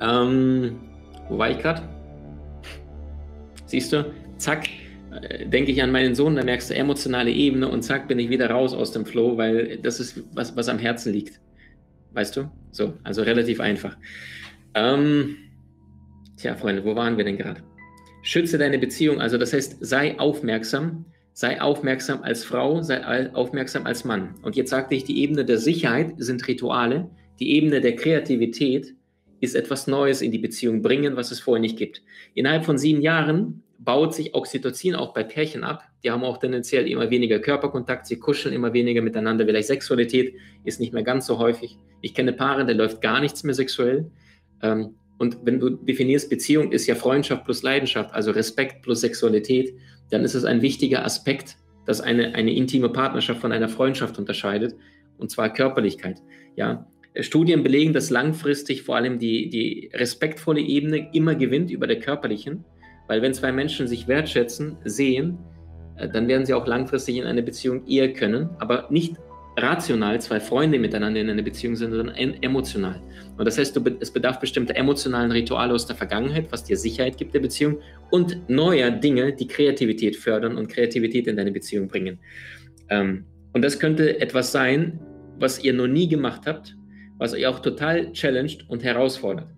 Ähm, 0.00 0.76
wo 1.28 1.38
war 1.38 1.50
ich 1.50 1.58
gerade? 1.58 1.82
Siehst 3.66 3.92
du? 3.92 4.12
Zack, 4.36 4.68
äh, 5.22 5.46
denke 5.46 5.72
ich 5.72 5.82
an 5.82 5.90
meinen 5.90 6.14
Sohn, 6.14 6.36
da 6.36 6.44
merkst 6.44 6.70
du 6.70 6.74
emotionale 6.74 7.30
Ebene 7.30 7.68
und 7.68 7.82
zack, 7.82 8.06
bin 8.06 8.18
ich 8.20 8.30
wieder 8.30 8.50
raus 8.50 8.72
aus 8.72 8.92
dem 8.92 9.04
Flow, 9.04 9.36
weil 9.36 9.78
das 9.78 9.98
ist, 9.98 10.22
was, 10.32 10.56
was 10.56 10.68
am 10.68 10.78
Herzen 10.78 11.12
liegt. 11.12 11.40
Weißt 12.12 12.36
du? 12.36 12.50
So, 12.70 12.94
also 13.02 13.22
relativ 13.22 13.60
einfach. 13.60 13.96
Ähm, 14.74 15.36
Tja, 16.44 16.54
Freunde, 16.56 16.84
wo 16.84 16.94
waren 16.94 17.16
wir 17.16 17.24
denn 17.24 17.38
gerade? 17.38 17.62
Schütze 18.20 18.58
deine 18.58 18.78
Beziehung, 18.78 19.18
also 19.18 19.38
das 19.38 19.54
heißt, 19.54 19.78
sei 19.80 20.18
aufmerksam, 20.18 21.06
sei 21.32 21.58
aufmerksam 21.58 22.22
als 22.22 22.44
Frau, 22.44 22.82
sei 22.82 23.32
aufmerksam 23.32 23.86
als 23.86 24.04
Mann. 24.04 24.34
Und 24.42 24.54
jetzt 24.54 24.68
sagte 24.68 24.94
ich, 24.94 25.04
die 25.04 25.22
Ebene 25.22 25.46
der 25.46 25.56
Sicherheit 25.56 26.12
sind 26.18 26.46
Rituale, 26.46 27.08
die 27.40 27.52
Ebene 27.56 27.80
der 27.80 27.96
Kreativität 27.96 28.94
ist 29.40 29.56
etwas 29.56 29.86
Neues 29.86 30.20
in 30.20 30.32
die 30.32 30.38
Beziehung 30.38 30.82
bringen, 30.82 31.16
was 31.16 31.30
es 31.30 31.40
vorher 31.40 31.62
nicht 31.62 31.78
gibt. 31.78 32.02
Innerhalb 32.34 32.66
von 32.66 32.76
sieben 32.76 33.00
Jahren 33.00 33.62
baut 33.78 34.14
sich 34.14 34.34
Oxytocin 34.34 34.96
auch 34.96 35.14
bei 35.14 35.22
Pärchen 35.22 35.64
ab. 35.64 35.82
Die 36.02 36.10
haben 36.10 36.24
auch 36.24 36.36
tendenziell 36.36 36.86
immer 36.86 37.08
weniger 37.08 37.38
Körperkontakt, 37.38 38.04
sie 38.06 38.18
kuscheln 38.18 38.54
immer 38.54 38.74
weniger 38.74 39.00
miteinander. 39.00 39.46
Vielleicht 39.46 39.68
Sexualität 39.68 40.34
ist 40.62 40.78
nicht 40.78 40.92
mehr 40.92 41.04
ganz 41.04 41.24
so 41.24 41.38
häufig. 41.38 41.78
Ich 42.02 42.12
kenne 42.12 42.34
Paare, 42.34 42.66
da 42.66 42.74
läuft 42.74 43.00
gar 43.00 43.22
nichts 43.22 43.44
mehr 43.44 43.54
sexuell. 43.54 44.10
Ähm, 44.60 44.96
und 45.18 45.38
wenn 45.44 45.60
du 45.60 45.70
definierst, 45.70 46.28
Beziehung 46.28 46.72
ist 46.72 46.86
ja 46.86 46.94
Freundschaft 46.94 47.44
plus 47.44 47.62
Leidenschaft, 47.62 48.12
also 48.12 48.30
Respekt 48.32 48.82
plus 48.82 49.00
Sexualität, 49.00 49.74
dann 50.10 50.24
ist 50.24 50.34
es 50.34 50.44
ein 50.44 50.62
wichtiger 50.62 51.04
Aspekt, 51.04 51.56
dass 51.86 52.00
eine, 52.00 52.34
eine 52.34 52.52
intime 52.52 52.88
Partnerschaft 52.88 53.40
von 53.40 53.52
einer 53.52 53.68
Freundschaft 53.68 54.18
unterscheidet, 54.18 54.74
und 55.18 55.30
zwar 55.30 55.52
Körperlichkeit. 55.52 56.20
Ja, 56.56 56.86
Studien 57.20 57.62
belegen, 57.62 57.92
dass 57.92 58.10
langfristig 58.10 58.82
vor 58.82 58.96
allem 58.96 59.18
die, 59.18 59.48
die 59.48 59.90
respektvolle 59.94 60.60
Ebene 60.60 61.10
immer 61.12 61.36
gewinnt 61.36 61.70
über 61.70 61.86
der 61.86 62.00
körperlichen, 62.00 62.64
weil 63.06 63.22
wenn 63.22 63.34
zwei 63.34 63.52
Menschen 63.52 63.86
sich 63.86 64.08
wertschätzen, 64.08 64.78
sehen, 64.84 65.38
äh, 65.96 66.08
dann 66.08 66.26
werden 66.26 66.44
sie 66.44 66.54
auch 66.54 66.66
langfristig 66.66 67.16
in 67.16 67.24
eine 67.24 67.42
Beziehung 67.42 67.86
eher 67.86 68.12
können, 68.12 68.50
aber 68.58 68.88
nicht 68.90 69.16
rational 69.56 70.20
zwei 70.20 70.40
Freunde 70.40 70.78
miteinander 70.78 71.20
in 71.20 71.30
einer 71.30 71.42
Beziehung 71.42 71.76
sind, 71.76 71.92
sondern 71.92 72.14
emotional. 72.16 73.00
Und 73.36 73.44
das 73.44 73.58
heißt, 73.58 73.80
es 74.00 74.10
bedarf 74.10 74.40
bestimmter 74.40 74.76
emotionalen 74.76 75.30
Rituale 75.30 75.72
aus 75.72 75.86
der 75.86 75.96
Vergangenheit, 75.96 76.50
was 76.50 76.64
dir 76.64 76.76
Sicherheit 76.76 77.16
gibt 77.16 77.34
der 77.34 77.40
Beziehung 77.40 77.78
und 78.10 78.48
neuer 78.48 78.90
Dinge, 78.90 79.32
die 79.32 79.46
Kreativität 79.46 80.16
fördern 80.16 80.56
und 80.56 80.68
Kreativität 80.68 81.26
in 81.26 81.36
deine 81.36 81.52
Beziehung 81.52 81.88
bringen. 81.88 82.18
Ähm, 82.90 83.24
und 83.52 83.62
das 83.62 83.78
könnte 83.78 84.20
etwas 84.20 84.50
sein, 84.50 84.98
was 85.38 85.62
ihr 85.62 85.72
noch 85.72 85.86
nie 85.86 86.08
gemacht 86.08 86.42
habt, 86.46 86.76
was 87.18 87.34
euch 87.34 87.46
auch 87.46 87.60
total 87.60 88.12
challenged 88.12 88.68
und 88.68 88.82
herausfordert. 88.82 89.48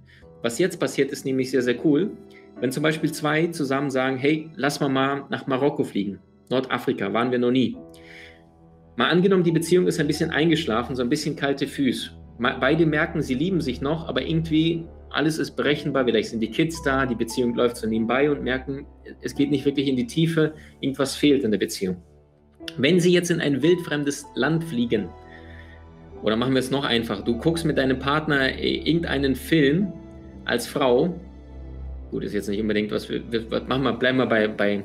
Was 0.42 0.58
jetzt 0.58 0.78
passiert, 0.78 1.10
ist 1.10 1.24
nämlich 1.24 1.50
sehr, 1.50 1.62
sehr 1.62 1.84
cool. 1.84 2.10
Wenn 2.60 2.72
zum 2.72 2.82
Beispiel 2.82 3.10
zwei 3.12 3.48
zusammen 3.48 3.90
sagen, 3.90 4.16
hey, 4.16 4.50
lass 4.54 4.80
mal 4.80 4.88
mal 4.88 5.24
nach 5.30 5.46
Marokko 5.46 5.84
fliegen. 5.84 6.18
Nordafrika 6.50 7.12
waren 7.12 7.30
wir 7.30 7.38
noch 7.38 7.50
nie. 7.50 7.76
Mal 8.96 9.10
angenommen, 9.10 9.44
die 9.44 9.52
Beziehung 9.52 9.86
ist 9.86 10.00
ein 10.00 10.06
bisschen 10.06 10.30
eingeschlafen, 10.30 10.96
so 10.96 11.02
ein 11.02 11.10
bisschen 11.10 11.36
kalte 11.36 11.66
Füße. 11.66 12.10
Beide 12.38 12.86
merken, 12.86 13.22
sie 13.22 13.34
lieben 13.34 13.60
sich 13.60 13.80
noch, 13.80 14.08
aber 14.08 14.22
irgendwie 14.22 14.86
alles 15.10 15.38
ist 15.38 15.52
berechenbar. 15.52 16.04
Vielleicht 16.04 16.30
sind 16.30 16.40
die 16.40 16.50
Kids 16.50 16.82
da, 16.82 17.06
die 17.06 17.14
Beziehung 17.14 17.54
läuft 17.54 17.76
so 17.76 17.86
nebenbei 17.86 18.30
und 18.30 18.42
merken, 18.42 18.86
es 19.20 19.34
geht 19.34 19.50
nicht 19.50 19.64
wirklich 19.64 19.88
in 19.88 19.96
die 19.96 20.06
Tiefe, 20.06 20.54
irgendwas 20.80 21.14
fehlt 21.14 21.44
in 21.44 21.50
der 21.50 21.58
Beziehung. 21.58 21.96
Wenn 22.78 23.00
sie 23.00 23.12
jetzt 23.12 23.30
in 23.30 23.40
ein 23.40 23.62
wildfremdes 23.62 24.26
Land 24.34 24.64
fliegen, 24.64 25.08
oder 26.22 26.36
machen 26.36 26.54
wir 26.54 26.60
es 26.60 26.70
noch 26.70 26.84
einfach, 26.84 27.22
du 27.22 27.38
guckst 27.38 27.64
mit 27.64 27.78
deinem 27.78 27.98
Partner 27.98 28.58
irgendeinen 28.58 29.36
Film 29.36 29.92
als 30.44 30.66
Frau, 30.66 31.20
gut, 32.10 32.24
ist 32.24 32.34
jetzt 32.34 32.48
nicht 32.48 32.60
unbedingt 32.60 32.90
was, 32.90 33.08
wir, 33.08 33.22
machen 33.66 33.82
wir, 33.82 33.92
bleiben 33.92 34.18
wir 34.18 34.26
bei, 34.26 34.48
bei, 34.48 34.84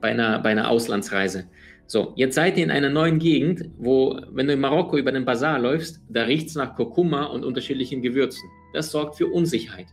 bei, 0.00 0.10
einer, 0.10 0.38
bei 0.40 0.50
einer 0.50 0.68
Auslandsreise. 0.68 1.44
So, 1.88 2.12
jetzt 2.16 2.34
seid 2.34 2.58
ihr 2.58 2.64
in 2.64 2.72
einer 2.72 2.90
neuen 2.90 3.20
Gegend, 3.20 3.70
wo, 3.78 4.20
wenn 4.32 4.48
du 4.48 4.54
in 4.54 4.60
Marokko 4.60 4.98
über 4.98 5.12
den 5.12 5.24
Bazar 5.24 5.60
läufst, 5.60 6.00
da 6.08 6.24
riecht 6.24 6.48
es 6.48 6.56
nach 6.56 6.74
Kurkuma 6.74 7.26
und 7.26 7.44
unterschiedlichen 7.44 8.02
Gewürzen. 8.02 8.48
Das 8.74 8.90
sorgt 8.90 9.16
für 9.16 9.28
Unsicherheit. 9.28 9.86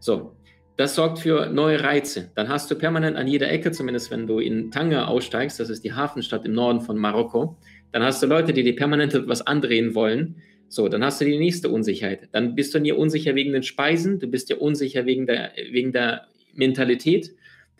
So, 0.00 0.34
das 0.76 0.96
sorgt 0.96 1.20
für 1.20 1.46
neue 1.46 1.84
Reize. 1.84 2.32
Dann 2.34 2.48
hast 2.48 2.68
du 2.70 2.74
permanent 2.74 3.16
an 3.16 3.28
jeder 3.28 3.48
Ecke, 3.48 3.70
zumindest 3.70 4.10
wenn 4.10 4.26
du 4.26 4.40
in 4.40 4.72
Tanger 4.72 5.08
aussteigst, 5.08 5.60
das 5.60 5.70
ist 5.70 5.84
die 5.84 5.92
Hafenstadt 5.92 6.44
im 6.46 6.52
Norden 6.52 6.80
von 6.80 6.96
Marokko, 6.96 7.56
dann 7.92 8.02
hast 8.02 8.22
du 8.22 8.26
Leute, 8.26 8.52
die 8.52 8.64
dir 8.64 8.74
permanent 8.74 9.14
etwas 9.14 9.46
andrehen 9.46 9.94
wollen. 9.94 10.36
So, 10.68 10.88
dann 10.88 11.04
hast 11.04 11.20
du 11.20 11.26
die 11.26 11.38
nächste 11.38 11.68
Unsicherheit. 11.68 12.28
Dann 12.32 12.56
bist 12.56 12.74
du 12.74 12.80
dir 12.80 12.98
unsicher 12.98 13.36
wegen 13.36 13.52
den 13.52 13.62
Speisen, 13.62 14.18
du 14.18 14.26
bist 14.26 14.50
dir 14.50 14.60
unsicher 14.60 15.06
wegen 15.06 15.26
der, 15.26 15.52
wegen 15.70 15.92
der 15.92 16.26
Mentalität 16.54 17.30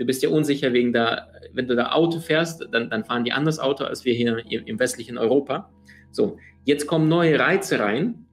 du 0.00 0.06
bist 0.06 0.22
ja 0.22 0.30
unsicher 0.30 0.72
wegen 0.72 0.94
der, 0.94 1.28
wenn 1.52 1.68
du 1.68 1.76
da 1.76 1.92
Auto 1.92 2.20
fährst, 2.20 2.66
dann, 2.72 2.88
dann 2.88 3.04
fahren 3.04 3.22
die 3.22 3.32
anders 3.32 3.58
Auto 3.58 3.84
als 3.84 4.06
wir 4.06 4.14
hier 4.14 4.42
im 4.48 4.78
westlichen 4.78 5.18
Europa. 5.18 5.70
So, 6.10 6.38
jetzt 6.64 6.86
kommen 6.86 7.06
neue 7.06 7.38
Reize 7.38 7.78
rein 7.78 8.24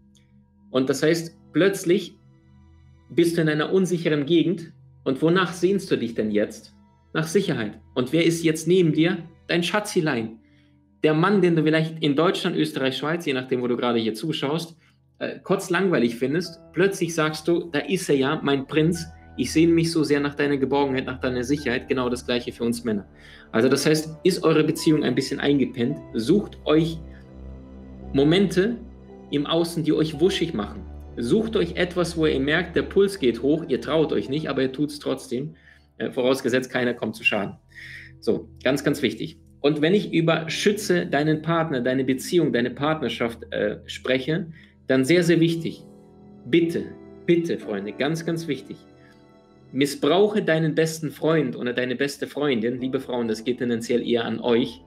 und 0.71 0.89
das 0.89 1.03
heißt, 1.03 1.37
plötzlich 1.51 2.17
bist 3.09 3.35
du 3.35 3.41
in 3.41 3.49
einer 3.49 3.73
unsicheren 3.73 4.25
Gegend 4.25 4.71
und 5.03 5.21
wonach 5.21 5.51
sehnst 5.51 5.91
du 5.91 5.97
dich 5.97 6.15
denn 6.15 6.31
jetzt? 6.31 6.73
Nach 7.13 7.27
Sicherheit. 7.27 7.77
Und 7.95 8.13
wer 8.13 8.25
ist 8.25 8.45
jetzt 8.45 8.67
neben 8.67 8.93
dir? 8.93 9.17
Dein 9.47 9.61
Schatzilein. 9.61 10.39
Der 11.03 11.13
Mann, 11.13 11.41
den 11.41 11.57
du 11.57 11.63
vielleicht 11.63 12.01
in 12.01 12.15
Deutschland, 12.15 12.55
Österreich, 12.55 12.97
Schweiz, 12.97 13.25
je 13.25 13.33
nachdem, 13.33 13.61
wo 13.61 13.67
du 13.67 13.75
gerade 13.75 13.99
hier 13.99 14.13
zuschaust, 14.13 14.77
äh, 15.19 15.39
kurz 15.43 15.69
langweilig 15.69 16.15
findest, 16.15 16.61
plötzlich 16.71 17.13
sagst 17.13 17.47
du, 17.47 17.69
da 17.71 17.79
ist 17.79 18.09
er 18.09 18.15
ja, 18.15 18.39
mein 18.41 18.67
Prinz, 18.67 19.05
ich 19.37 19.51
sehne 19.51 19.71
mich 19.71 19.91
so 19.91 20.03
sehr 20.03 20.19
nach 20.19 20.35
deiner 20.35 20.57
Geborgenheit, 20.57 21.05
nach 21.05 21.19
deiner 21.19 21.43
Sicherheit. 21.43 21.87
Genau 21.87 22.09
das 22.09 22.25
gleiche 22.25 22.51
für 22.51 22.63
uns 22.63 22.83
Männer. 22.83 23.05
Also 23.51 23.69
das 23.69 23.85
heißt, 23.85 24.17
ist 24.23 24.43
eure 24.43 24.63
Beziehung 24.63 25.03
ein 25.03 25.15
bisschen 25.15 25.39
eingepennt, 25.39 25.97
sucht 26.13 26.57
euch 26.65 26.97
Momente 28.13 28.77
im 29.31 29.45
Außen, 29.45 29.83
die 29.83 29.93
euch 29.93 30.19
wuschig 30.19 30.53
machen. 30.53 30.81
Sucht 31.17 31.55
euch 31.55 31.75
etwas, 31.75 32.17
wo 32.17 32.25
ihr 32.25 32.39
merkt, 32.39 32.75
der 32.75 32.83
Puls 32.83 33.19
geht 33.19 33.41
hoch, 33.41 33.65
ihr 33.67 33.81
traut 33.81 34.11
euch 34.11 34.29
nicht, 34.29 34.49
aber 34.49 34.61
ihr 34.61 34.71
tut 34.71 34.91
es 34.91 34.99
trotzdem. 34.99 35.55
Äh, 35.97 36.11
vorausgesetzt, 36.11 36.69
keiner 36.71 36.93
kommt 36.93 37.15
zu 37.15 37.23
Schaden. 37.23 37.55
So, 38.19 38.49
ganz, 38.63 38.83
ganz 38.83 39.01
wichtig. 39.01 39.39
Und 39.61 39.81
wenn 39.81 39.93
ich 39.93 40.13
über 40.13 40.49
schütze 40.49 41.07
deinen 41.07 41.41
Partner, 41.41 41.81
deine 41.81 42.03
Beziehung, 42.03 42.53
deine 42.53 42.69
Partnerschaft 42.69 43.51
äh, 43.51 43.79
spreche, 43.85 44.47
dann 44.85 45.03
sehr, 45.05 45.23
sehr 45.23 45.39
wichtig. 45.39 45.83
Bitte, 46.45 46.85
bitte, 47.25 47.57
Freunde, 47.57 47.91
ganz, 47.91 48.25
ganz 48.25 48.47
wichtig. 48.47 48.77
Missbrauche 49.71 50.41
deinen 50.41 50.75
besten 50.75 51.11
Freund 51.11 51.55
oder 51.55 51.73
deine 51.73 51.95
beste 51.95 52.27
Freundin, 52.27 52.79
liebe 52.79 52.99
Frauen, 52.99 53.27
das 53.27 53.43
geht 53.43 53.59
tendenziell 53.59 54.07
eher 54.07 54.25
an 54.25 54.39
euch, 54.39 54.81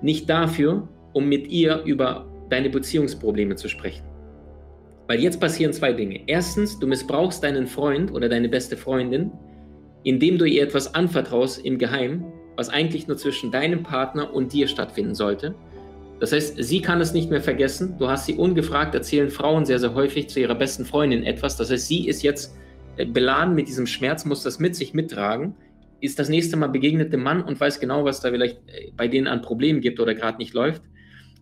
nicht 0.00 0.30
dafür, 0.30 0.88
um 1.12 1.28
mit 1.28 1.48
ihr 1.48 1.82
über 1.84 2.26
deine 2.48 2.70
Beziehungsprobleme 2.70 3.56
zu 3.56 3.68
sprechen. 3.68 4.04
Weil 5.08 5.20
jetzt 5.20 5.40
passieren 5.40 5.72
zwei 5.72 5.92
Dinge. 5.92 6.20
Erstens, 6.26 6.78
du 6.78 6.86
missbrauchst 6.86 7.42
deinen 7.42 7.66
Freund 7.66 8.12
oder 8.12 8.28
deine 8.28 8.48
beste 8.48 8.76
Freundin, 8.76 9.32
indem 10.04 10.38
du 10.38 10.44
ihr 10.44 10.62
etwas 10.62 10.94
anvertraust 10.94 11.64
im 11.64 11.78
Geheim, 11.78 12.24
was 12.56 12.68
eigentlich 12.68 13.08
nur 13.08 13.16
zwischen 13.16 13.50
deinem 13.50 13.82
Partner 13.82 14.32
und 14.32 14.52
dir 14.52 14.68
stattfinden 14.68 15.14
sollte. 15.14 15.54
Das 16.20 16.32
heißt, 16.32 16.56
sie 16.62 16.80
kann 16.80 17.00
es 17.00 17.12
nicht 17.12 17.30
mehr 17.30 17.40
vergessen. 17.40 17.96
Du 17.98 18.08
hast 18.08 18.26
sie 18.26 18.34
ungefragt, 18.34 18.94
erzählen 18.94 19.30
Frauen 19.30 19.64
sehr, 19.64 19.80
sehr 19.80 19.94
häufig 19.94 20.28
zu 20.28 20.38
ihrer 20.38 20.54
besten 20.54 20.84
Freundin 20.84 21.24
etwas. 21.24 21.56
Das 21.56 21.70
heißt, 21.70 21.88
sie 21.88 22.06
ist 22.06 22.22
jetzt 22.22 22.54
beladen 22.96 23.54
mit 23.54 23.68
diesem 23.68 23.86
Schmerz, 23.86 24.24
muss 24.24 24.42
das 24.42 24.58
mit 24.58 24.76
sich 24.76 24.94
mittragen, 24.94 25.54
ist 26.00 26.18
das 26.18 26.28
nächste 26.28 26.56
Mal 26.56 26.68
begegnet 26.68 27.12
dem 27.12 27.22
Mann 27.22 27.42
und 27.42 27.58
weiß 27.60 27.80
genau, 27.80 28.04
was 28.04 28.20
da 28.20 28.30
vielleicht 28.30 28.58
äh, 28.68 28.90
bei 28.96 29.08
denen 29.08 29.28
an 29.28 29.42
Problemen 29.42 29.80
gibt 29.80 30.00
oder 30.00 30.14
gerade 30.14 30.38
nicht 30.38 30.52
läuft. 30.52 30.82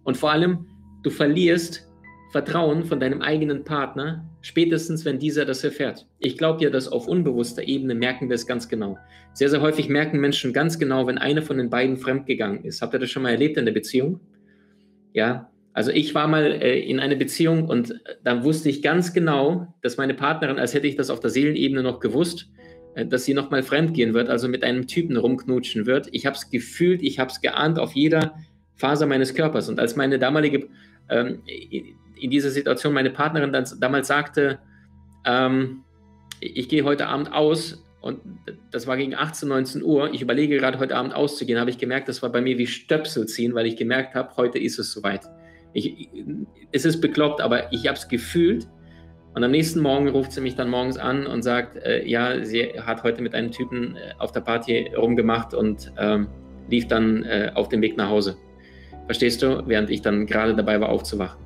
Und 0.04 0.16
vor 0.16 0.30
allem, 0.30 0.66
du 1.02 1.10
verlierst 1.10 1.90
Vertrauen 2.30 2.84
von 2.84 3.00
deinem 3.00 3.22
eigenen 3.22 3.64
Partner, 3.64 4.24
spätestens 4.40 5.04
wenn 5.04 5.18
dieser 5.18 5.44
das 5.44 5.64
erfährt. 5.64 6.06
Ich 6.20 6.38
glaube 6.38 6.62
ja, 6.62 6.70
dass 6.70 6.86
auf 6.86 7.08
unbewusster 7.08 7.66
Ebene 7.66 7.94
merken 7.94 8.28
wir 8.28 8.36
es 8.36 8.46
ganz 8.46 8.68
genau. 8.68 8.98
Sehr, 9.32 9.48
sehr 9.48 9.60
häufig 9.60 9.88
merken 9.88 10.20
Menschen 10.20 10.52
ganz 10.52 10.78
genau, 10.78 11.06
wenn 11.06 11.18
einer 11.18 11.42
von 11.42 11.58
den 11.58 11.70
beiden 11.70 11.96
fremdgegangen 11.96 12.64
ist. 12.64 12.82
Habt 12.82 12.94
ihr 12.94 13.00
das 13.00 13.10
schon 13.10 13.24
mal 13.24 13.30
erlebt 13.30 13.56
in 13.56 13.64
der 13.64 13.72
Beziehung? 13.72 14.20
Ja, 15.12 15.49
also 15.72 15.90
ich 15.90 16.14
war 16.14 16.26
mal 16.26 16.44
äh, 16.44 16.80
in 16.80 17.00
einer 17.00 17.16
Beziehung 17.16 17.68
und 17.68 17.92
äh, 17.92 18.16
da 18.24 18.42
wusste 18.42 18.68
ich 18.68 18.82
ganz 18.82 19.12
genau, 19.12 19.72
dass 19.82 19.96
meine 19.96 20.14
Partnerin, 20.14 20.58
als 20.58 20.74
hätte 20.74 20.86
ich 20.86 20.96
das 20.96 21.10
auf 21.10 21.20
der 21.20 21.30
Seelenebene 21.30 21.82
noch 21.82 22.00
gewusst, 22.00 22.48
äh, 22.94 23.06
dass 23.06 23.24
sie 23.24 23.34
nochmal 23.34 23.62
fremdgehen 23.62 24.14
wird, 24.14 24.28
also 24.28 24.48
mit 24.48 24.64
einem 24.64 24.86
Typen 24.86 25.16
rumknutschen 25.16 25.86
wird. 25.86 26.08
Ich 26.12 26.26
habe 26.26 26.36
es 26.36 26.50
gefühlt, 26.50 27.02
ich 27.02 27.18
habe 27.18 27.30
es 27.30 27.40
geahnt 27.40 27.78
auf 27.78 27.92
jeder 27.92 28.34
Faser 28.74 29.06
meines 29.06 29.34
Körpers. 29.34 29.68
Und 29.68 29.78
als 29.78 29.94
meine 29.94 30.18
damalige 30.18 30.68
ähm, 31.08 31.42
in 31.46 32.30
dieser 32.30 32.50
Situation 32.50 32.92
meine 32.92 33.10
Partnerin 33.10 33.52
dann 33.52 33.66
damals 33.78 34.08
sagte, 34.08 34.58
ähm, 35.24 35.82
ich 36.40 36.68
gehe 36.68 36.84
heute 36.84 37.06
Abend 37.06 37.32
aus 37.32 37.84
und 38.00 38.20
das 38.70 38.86
war 38.86 38.96
gegen 38.96 39.14
18, 39.14 39.48
19 39.48 39.82
Uhr. 39.82 40.12
Ich 40.12 40.22
überlege 40.22 40.56
gerade 40.56 40.78
heute 40.78 40.96
Abend 40.96 41.14
auszugehen, 41.14 41.60
habe 41.60 41.70
ich 41.70 41.78
gemerkt, 41.78 42.08
das 42.08 42.22
war 42.22 42.30
bei 42.30 42.40
mir 42.40 42.56
wie 42.58 42.66
Stöpsel 42.66 43.26
ziehen, 43.26 43.54
weil 43.54 43.66
ich 43.66 43.76
gemerkt 43.76 44.14
habe, 44.14 44.34
heute 44.36 44.58
ist 44.58 44.78
es 44.78 44.92
soweit. 44.92 45.22
Ich, 45.72 46.08
es 46.72 46.84
ist 46.84 47.00
bekloppt, 47.00 47.40
aber 47.40 47.72
ich 47.72 47.86
habe 47.86 47.96
es 47.96 48.08
gefühlt. 48.08 48.68
Und 49.34 49.44
am 49.44 49.52
nächsten 49.52 49.80
Morgen 49.80 50.08
ruft 50.08 50.32
sie 50.32 50.40
mich 50.40 50.56
dann 50.56 50.70
morgens 50.70 50.96
an 50.96 51.26
und 51.26 51.42
sagt, 51.42 51.76
äh, 51.76 52.04
ja, 52.04 52.44
sie 52.44 52.64
hat 52.80 53.04
heute 53.04 53.22
mit 53.22 53.34
einem 53.34 53.52
Typen 53.52 53.96
äh, 53.96 54.12
auf 54.18 54.32
der 54.32 54.40
Party 54.40 54.90
rumgemacht 54.96 55.54
und 55.54 55.92
ähm, 55.98 56.26
lief 56.68 56.88
dann 56.88 57.22
äh, 57.22 57.52
auf 57.54 57.68
dem 57.68 57.80
Weg 57.80 57.96
nach 57.96 58.08
Hause. 58.08 58.36
Verstehst 59.06 59.42
du? 59.42 59.62
Während 59.66 59.90
ich 59.90 60.02
dann 60.02 60.26
gerade 60.26 60.54
dabei 60.54 60.80
war 60.80 60.88
aufzuwachen. 60.88 61.40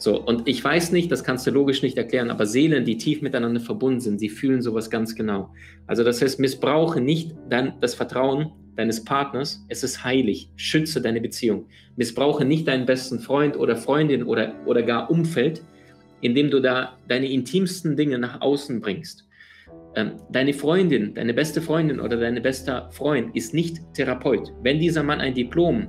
So, 0.00 0.18
und 0.18 0.48
ich 0.48 0.64
weiß 0.64 0.92
nicht, 0.92 1.12
das 1.12 1.24
kannst 1.24 1.46
du 1.46 1.50
logisch 1.50 1.82
nicht 1.82 1.98
erklären, 1.98 2.30
aber 2.30 2.46
Seelen, 2.46 2.86
die 2.86 2.96
tief 2.96 3.20
miteinander 3.20 3.60
verbunden 3.60 4.00
sind, 4.00 4.18
sie 4.18 4.30
fühlen 4.30 4.62
sowas 4.62 4.88
ganz 4.88 5.14
genau. 5.14 5.52
Also 5.86 6.04
das 6.04 6.22
heißt, 6.22 6.40
missbrauche 6.40 7.02
nicht 7.02 7.34
dein, 7.50 7.74
das 7.82 7.94
Vertrauen 7.94 8.52
deines 8.76 9.04
Partners, 9.04 9.64
es 9.68 9.82
ist 9.82 10.04
heilig, 10.04 10.50
schütze 10.56 11.00
deine 11.00 11.20
Beziehung. 11.20 11.66
Missbrauche 11.96 12.44
nicht 12.44 12.68
deinen 12.68 12.86
besten 12.86 13.20
Freund 13.20 13.56
oder 13.56 13.76
Freundin 13.76 14.22
oder, 14.22 14.54
oder 14.66 14.82
gar 14.82 15.10
Umfeld, 15.10 15.62
indem 16.20 16.50
du 16.50 16.60
da 16.60 16.98
deine 17.08 17.30
intimsten 17.30 17.96
Dinge 17.96 18.18
nach 18.18 18.40
außen 18.40 18.80
bringst. 18.80 19.26
Ähm, 19.96 20.12
deine 20.30 20.52
Freundin, 20.52 21.14
deine 21.14 21.34
beste 21.34 21.60
Freundin 21.60 21.98
oder 21.98 22.16
dein 22.16 22.40
bester 22.42 22.88
Freund 22.92 23.34
ist 23.34 23.54
nicht 23.54 23.80
Therapeut. 23.94 24.52
Wenn 24.62 24.78
dieser 24.78 25.02
Mann 25.02 25.20
ein 25.20 25.34
Diplom 25.34 25.88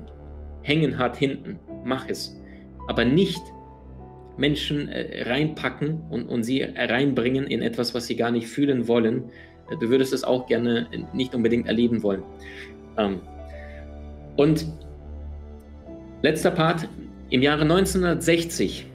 hängen 0.64 0.98
hat 0.98 1.18
hinten, 1.18 1.60
mach 1.86 2.10
es. 2.10 2.36
Aber 2.88 3.06
nicht 3.06 3.42
Menschen 4.38 4.90
äh, 4.90 5.24
reinpacken 5.24 6.02
und, 6.10 6.28
und 6.28 6.44
sie 6.44 6.64
reinbringen 6.64 7.46
in 7.46 7.62
etwas, 7.62 7.94
was 7.94 8.08
sie 8.08 8.16
gar 8.16 8.32
nicht 8.32 8.48
fühlen 8.48 8.88
wollen. 8.88 9.26
Äh, 9.70 9.78
du 9.80 9.90
würdest 9.90 10.14
es 10.14 10.24
auch 10.24 10.48
gerne 10.48 10.88
nicht 11.14 11.36
unbedingt 11.36 11.68
erleben 11.68 12.02
wollen. 12.02 12.24
Ähm, 12.98 13.22
und 14.38 14.66
letzter 16.22 16.52
Part. 16.52 16.88
Im 17.30 17.42
Jahre 17.42 17.62
1960 17.62 18.86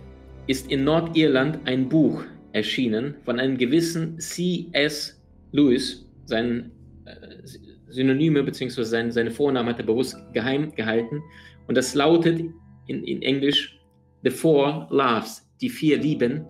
ist 0.46 0.70
in 0.70 0.84
Nordirland 0.84 1.58
ein 1.64 1.88
Buch 1.88 2.22
erschienen 2.52 3.14
von 3.24 3.40
einem 3.40 3.56
gewissen 3.56 4.18
C.S. 4.18 5.20
Lewis. 5.52 6.06
Sein 6.26 6.70
äh, 7.04 7.12
Synonyme 7.88 8.42
bzw. 8.42 8.82
Sein, 8.82 9.10
seine 9.10 9.30
Vornamen 9.30 9.68
hat 9.70 9.78
er 9.78 9.86
bewusst 9.86 10.16
geheim 10.32 10.74
gehalten. 10.74 11.22
Und 11.66 11.76
das 11.76 11.94
lautet 11.94 12.40
in, 12.86 13.04
in 13.04 13.22
Englisch 13.22 13.78
The 14.22 14.30
Four 14.30 14.88
Loves, 14.90 15.48
die 15.60 15.68
vier 15.68 15.98
Lieben, 15.98 16.44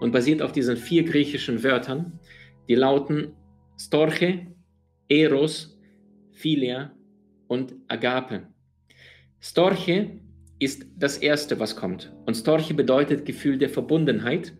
und 0.00 0.12
basiert 0.12 0.40
auf 0.40 0.52
diesen 0.52 0.76
vier 0.76 1.04
griechischen 1.04 1.62
Wörtern, 1.62 2.18
die 2.68 2.74
lauten 2.74 3.34
Storche, 3.78 4.46
Eros, 5.08 5.78
Philia 6.40 6.92
und 7.48 7.74
Agape. 7.88 8.48
Storche 9.40 10.20
ist 10.58 10.86
das 10.96 11.18
Erste, 11.18 11.60
was 11.60 11.76
kommt. 11.76 12.14
Und 12.24 12.34
Storche 12.34 12.72
bedeutet 12.72 13.26
Gefühl 13.26 13.58
der 13.58 13.68
Verbundenheit, 13.68 14.54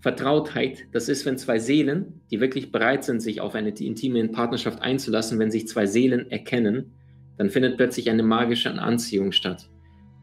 Vertrautheit. 0.00 0.86
Das 0.92 1.08
ist, 1.08 1.24
wenn 1.24 1.38
zwei 1.38 1.58
Seelen, 1.58 2.20
die 2.30 2.40
wirklich 2.40 2.70
bereit 2.70 3.02
sind, 3.04 3.20
sich 3.20 3.40
auf 3.40 3.54
eine 3.54 3.70
intime 3.70 4.28
Partnerschaft 4.28 4.82
einzulassen, 4.82 5.38
wenn 5.38 5.50
sich 5.50 5.66
zwei 5.66 5.86
Seelen 5.86 6.30
erkennen, 6.30 6.92
dann 7.38 7.48
findet 7.48 7.78
plötzlich 7.78 8.10
eine 8.10 8.22
magische 8.22 8.70
Anziehung 8.70 9.32
statt. 9.32 9.70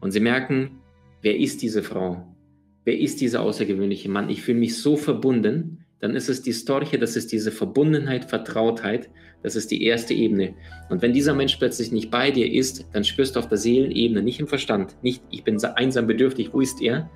Und 0.00 0.12
sie 0.12 0.20
merken, 0.20 0.78
wer 1.22 1.36
ist 1.36 1.62
diese 1.62 1.82
Frau? 1.82 2.36
Wer 2.84 2.98
ist 2.98 3.20
dieser 3.20 3.42
außergewöhnliche 3.42 4.08
Mann? 4.08 4.28
Ich 4.28 4.42
fühle 4.42 4.58
mich 4.60 4.76
so 4.76 4.96
verbunden. 4.96 5.83
Dann 6.04 6.16
ist 6.16 6.28
es 6.28 6.42
die 6.42 6.52
Storche, 6.52 6.98
das 6.98 7.16
ist 7.16 7.32
diese 7.32 7.50
Verbundenheit, 7.50 8.26
Vertrautheit, 8.26 9.08
das 9.42 9.56
ist 9.56 9.70
die 9.70 9.84
erste 9.84 10.12
Ebene. 10.12 10.52
Und 10.90 11.00
wenn 11.00 11.14
dieser 11.14 11.32
Mensch 11.32 11.56
plötzlich 11.56 11.92
nicht 11.92 12.10
bei 12.10 12.30
dir 12.30 12.52
ist, 12.52 12.84
dann 12.92 13.04
spürst 13.04 13.36
du 13.36 13.40
auf 13.40 13.48
der 13.48 13.56
Seelenebene, 13.56 14.22
nicht 14.22 14.38
im 14.38 14.46
Verstand, 14.46 14.98
nicht 15.00 15.22
ich 15.30 15.44
bin 15.44 15.58
einsam 15.64 16.06
bedürftig, 16.06 16.50
wo 16.52 16.60
ist 16.60 16.82
er, 16.82 17.08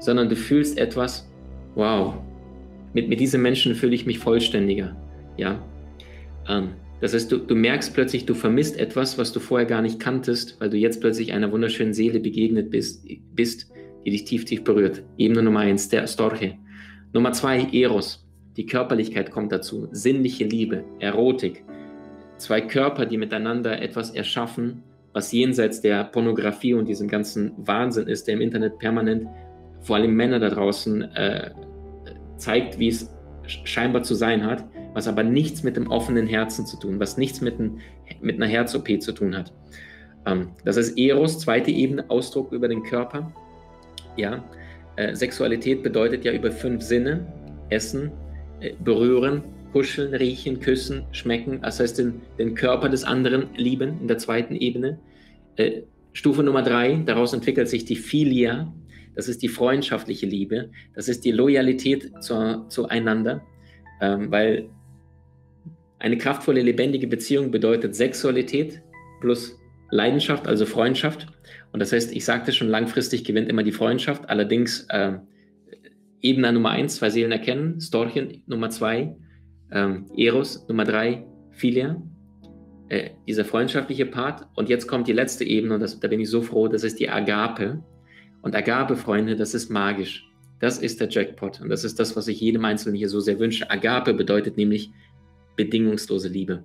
sondern 0.00 0.28
du 0.28 0.34
fühlst 0.34 0.78
etwas, 0.78 1.30
wow, 1.76 2.16
mit, 2.92 3.08
mit 3.08 3.20
diesem 3.20 3.40
Menschen 3.40 3.76
fühle 3.76 3.94
ich 3.94 4.04
mich 4.04 4.18
vollständiger. 4.18 4.96
Ja. 5.36 5.64
Ähm, 6.48 6.70
das 7.00 7.14
heißt, 7.14 7.30
du, 7.30 7.38
du 7.38 7.54
merkst 7.54 7.94
plötzlich, 7.94 8.26
du 8.26 8.34
vermisst 8.34 8.76
etwas, 8.80 9.16
was 9.16 9.32
du 9.32 9.38
vorher 9.38 9.68
gar 9.68 9.80
nicht 9.80 10.00
kanntest, 10.00 10.60
weil 10.60 10.70
du 10.70 10.76
jetzt 10.76 11.00
plötzlich 11.00 11.34
einer 11.34 11.52
wunderschönen 11.52 11.94
Seele 11.94 12.18
begegnet 12.18 12.72
bist, 12.72 13.06
bist 13.32 13.70
die 14.04 14.10
dich 14.10 14.24
tief, 14.24 14.44
tief 14.44 14.64
berührt. 14.64 15.04
Ebene 15.18 15.44
Nummer 15.44 15.60
eins, 15.60 15.88
der 15.88 16.08
Storche. 16.08 16.58
Nummer 17.12 17.30
zwei, 17.30 17.68
Eros. 17.70 18.23
Die 18.56 18.66
Körperlichkeit 18.66 19.30
kommt 19.30 19.52
dazu. 19.52 19.88
Sinnliche 19.90 20.44
Liebe, 20.44 20.84
Erotik. 21.00 21.64
Zwei 22.36 22.60
Körper, 22.60 23.06
die 23.06 23.18
miteinander 23.18 23.80
etwas 23.80 24.10
erschaffen, 24.10 24.82
was 25.12 25.32
jenseits 25.32 25.80
der 25.80 26.04
Pornografie 26.04 26.74
und 26.74 26.88
diesem 26.88 27.08
ganzen 27.08 27.52
Wahnsinn 27.56 28.08
ist, 28.08 28.26
der 28.26 28.34
im 28.34 28.40
Internet 28.40 28.78
permanent, 28.78 29.28
vor 29.80 29.96
allem 29.96 30.14
Männer 30.14 30.40
da 30.40 30.50
draußen, 30.50 31.02
äh, 31.02 31.50
zeigt, 32.36 32.78
wie 32.78 32.88
es 32.88 33.10
scheinbar 33.46 34.02
zu 34.02 34.14
sein 34.14 34.44
hat, 34.44 34.64
was 34.92 35.06
aber 35.08 35.22
nichts 35.22 35.62
mit 35.62 35.76
dem 35.76 35.90
offenen 35.90 36.26
Herzen 36.26 36.66
zu 36.66 36.78
tun, 36.78 36.98
was 36.98 37.16
nichts 37.16 37.40
mit, 37.40 37.58
ein, 37.58 37.80
mit 38.20 38.36
einer 38.36 38.46
Herz-OP 38.46 39.00
zu 39.00 39.12
tun 39.12 39.36
hat. 39.36 39.52
Ähm, 40.26 40.50
das 40.64 40.76
ist 40.76 40.98
Eros, 40.98 41.38
zweite 41.40 41.70
Ebene, 41.70 42.08
Ausdruck 42.08 42.52
über 42.52 42.68
den 42.68 42.82
Körper. 42.82 43.32
Ja, 44.16 44.44
äh, 44.96 45.14
Sexualität 45.14 45.82
bedeutet 45.82 46.24
ja 46.24 46.32
über 46.32 46.50
fünf 46.50 46.82
Sinne: 46.82 47.26
Essen, 47.68 48.10
Berühren, 48.82 49.42
Kuscheln, 49.72 50.14
Riechen, 50.14 50.60
Küssen, 50.60 51.04
Schmecken. 51.12 51.60
Das 51.62 51.80
heißt, 51.80 51.98
den, 51.98 52.22
den 52.38 52.54
Körper 52.54 52.88
des 52.88 53.04
anderen 53.04 53.48
lieben 53.56 54.00
in 54.00 54.08
der 54.08 54.18
zweiten 54.18 54.54
Ebene. 54.54 54.98
Äh, 55.56 55.82
Stufe 56.12 56.44
Nummer 56.44 56.62
drei, 56.62 57.02
daraus 57.04 57.32
entwickelt 57.32 57.68
sich 57.68 57.84
die 57.84 57.96
Philia, 57.96 58.72
das 59.16 59.28
ist 59.28 59.42
die 59.42 59.48
freundschaftliche 59.48 60.26
Liebe, 60.26 60.70
das 60.94 61.08
ist 61.08 61.24
die 61.24 61.32
Loyalität 61.32 62.12
zur, 62.22 62.66
zueinander, 62.68 63.42
ähm, 64.00 64.30
weil 64.30 64.68
eine 65.98 66.18
kraftvolle, 66.18 66.62
lebendige 66.62 67.06
Beziehung 67.06 67.50
bedeutet 67.50 67.96
Sexualität 67.96 68.80
plus 69.20 69.58
Leidenschaft, 69.90 70.46
also 70.46 70.66
Freundschaft. 70.66 71.26
Und 71.72 71.80
das 71.80 71.92
heißt, 71.92 72.14
ich 72.14 72.24
sagte 72.24 72.52
schon, 72.52 72.68
langfristig 72.68 73.24
gewinnt 73.24 73.48
immer 73.48 73.62
die 73.62 73.72
Freundschaft. 73.72 74.28
Allerdings 74.28 74.86
äh, 74.90 75.14
Ebene 76.24 76.52
Nummer 76.52 76.70
eins, 76.70 76.96
zwei 76.96 77.10
Seelen 77.10 77.32
erkennen, 77.32 77.80
Storchen 77.80 78.42
Nummer 78.46 78.70
zwei, 78.70 79.14
ähm, 79.70 80.06
Eros 80.16 80.66
Nummer 80.68 80.84
drei, 80.84 81.26
Philia. 81.50 82.02
äh, 82.88 83.10
dieser 83.26 83.44
freundschaftliche 83.44 84.06
Part. 84.06 84.46
Und 84.54 84.68
jetzt 84.68 84.86
kommt 84.86 85.08
die 85.08 85.12
letzte 85.12 85.44
Ebene, 85.44 85.74
und 85.74 85.80
das, 85.80 86.00
da 86.00 86.08
bin 86.08 86.20
ich 86.20 86.30
so 86.30 86.42
froh, 86.42 86.68
das 86.68 86.84
ist 86.84 86.98
die 87.00 87.08
Agape. 87.08 87.82
Und 88.42 88.54
Agape, 88.54 88.96
Freunde, 88.96 89.36
das 89.36 89.54
ist 89.54 89.70
magisch. 89.70 90.28
Das 90.60 90.78
ist 90.78 91.00
der 91.00 91.08
Jackpot. 91.08 91.60
Und 91.60 91.68
das 91.68 91.84
ist 91.84 91.98
das, 91.98 92.16
was 92.16 92.28
ich 92.28 92.40
jedem 92.40 92.64
Einzelnen 92.64 92.96
hier 92.96 93.08
so 93.08 93.20
sehr 93.20 93.38
wünsche. 93.38 93.70
Agape 93.70 94.14
bedeutet 94.14 94.56
nämlich 94.56 94.90
bedingungslose 95.56 96.28
Liebe. 96.28 96.64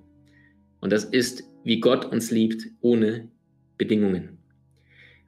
Und 0.82 0.92
das 0.92 1.06
ist, 1.06 1.44
wie 1.64 1.80
Gott 1.80 2.06
uns 2.06 2.32
liebt, 2.32 2.64
ohne 2.82 3.30
Bedingungen. 3.78 4.38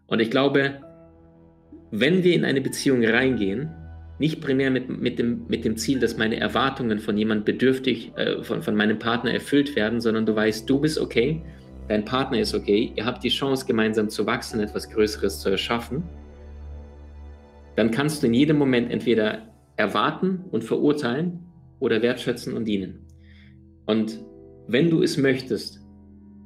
Und 0.08 0.20
ich 0.22 0.30
glaube, 0.30 0.82
wenn 1.92 2.24
wir 2.24 2.34
in 2.34 2.46
eine 2.46 2.62
Beziehung 2.62 3.04
reingehen, 3.04 3.70
nicht 4.22 4.40
primär 4.40 4.70
mit, 4.70 4.88
mit, 4.88 5.18
dem, 5.18 5.48
mit 5.48 5.66
dem 5.66 5.78
Ziel, 5.78 6.00
dass 6.00 6.16
meine 6.16 6.40
Erwartungen 6.40 7.00
von 7.00 7.18
jemand 7.18 7.44
bedürftig, 7.44 8.12
äh, 8.16 8.44
von, 8.44 8.62
von 8.62 8.76
meinem 8.76 9.00
Partner 9.00 9.34
erfüllt 9.34 9.76
werden, 9.76 10.00
sondern 10.00 10.28
du 10.28 10.36
weißt, 10.36 10.70
du 10.70 10.80
bist 10.80 11.00
okay, 11.00 11.42
dein 11.88 12.06
Partner 12.06 12.40
ist 12.40 12.54
okay, 12.54 12.94
ihr 12.96 13.04
habt 13.04 13.24
die 13.24 13.30
Chance, 13.30 13.66
gemeinsam 13.66 14.10
zu 14.10 14.28
wachsen, 14.28 14.60
etwas 14.60 14.92
Größeres 14.92 15.40
zu 15.40 15.50
erschaffen, 15.50 16.04
dann 17.76 17.90
kannst 17.90 18.22
du 18.22 18.28
in 18.28 18.36
jedem 18.36 18.60
Moment 18.60 18.92
entweder 18.92 19.50
erwarten 19.76 20.46
und 20.52 20.64
verurteilen 20.64 21.40
oder 21.80 22.04
wertschätzen 22.04 22.54
und 22.54 22.66
dienen. 22.66 23.08
Und 23.88 24.24
wenn 24.68 24.92
du 24.92 25.02
es 25.02 25.18
möchtest, 25.18 25.82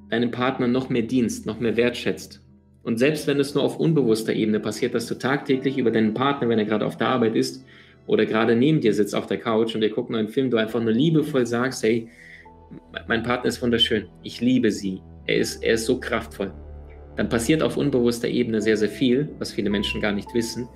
deinem 0.10 0.32
Partner 0.32 0.70
noch 0.70 0.88
mehr 0.88 1.02
dienst, 1.02 1.46
noch 1.46 1.60
mehr 1.60 1.76
wertschätzt 1.76 2.45
und 2.86 3.00
selbst 3.00 3.26
wenn 3.26 3.40
es 3.40 3.56
nur 3.56 3.64
auf 3.64 3.80
unbewusster 3.80 4.32
Ebene 4.32 4.60
passiert, 4.60 4.94
dass 4.94 5.08
du 5.08 5.16
tagtäglich 5.16 5.80
über 5.80 5.90
deinen 5.90 6.14
Partner, 6.14 6.48
wenn 6.50 6.60
er 6.60 6.66
gerade 6.66 6.86
auf 6.86 6.98
der 6.98 7.08
Arbeit 7.08 7.36
ist 7.36 7.66
oder 8.06 8.28
gerade 8.28 8.56
neben 8.56 8.80
dir 8.80 8.94
sitzt 8.94 9.16
auf 9.16 9.26
der 9.26 9.40
Couch 9.40 9.74
und 9.74 9.82
ihr 9.82 9.90
guckt 9.90 10.12
nur 10.12 10.20
einen 10.20 10.30
Film, 10.30 10.52
du 10.52 10.58
einfach 10.58 10.80
nur 10.80 10.94
liebevoll 10.94 11.48
sagst, 11.48 11.82
hey, 11.82 12.08
mein 13.08 13.24
Partner 13.24 13.48
ist 13.50 13.60
wunderschön, 13.64 14.06
ich 14.22 14.40
liebe 14.40 14.70
sie, 14.70 15.02
er 15.26 15.38
ist, 15.38 15.64
er 15.64 15.74
ist 15.74 15.86
so 15.86 16.00
kraftvoll. 16.00 16.54
Dann 17.16 17.28
passiert 17.28 17.64
auf 17.64 17.76
unbewusster 17.76 18.28
Ebene 18.28 18.62
sehr, 18.62 18.78
sehr 18.78 18.90
viel, 18.90 19.30
was 19.40 19.52
viele 19.52 19.72
Menschen 19.72 20.00
gar 20.00 20.12
nicht 20.12 20.32
wissen. 20.36 20.70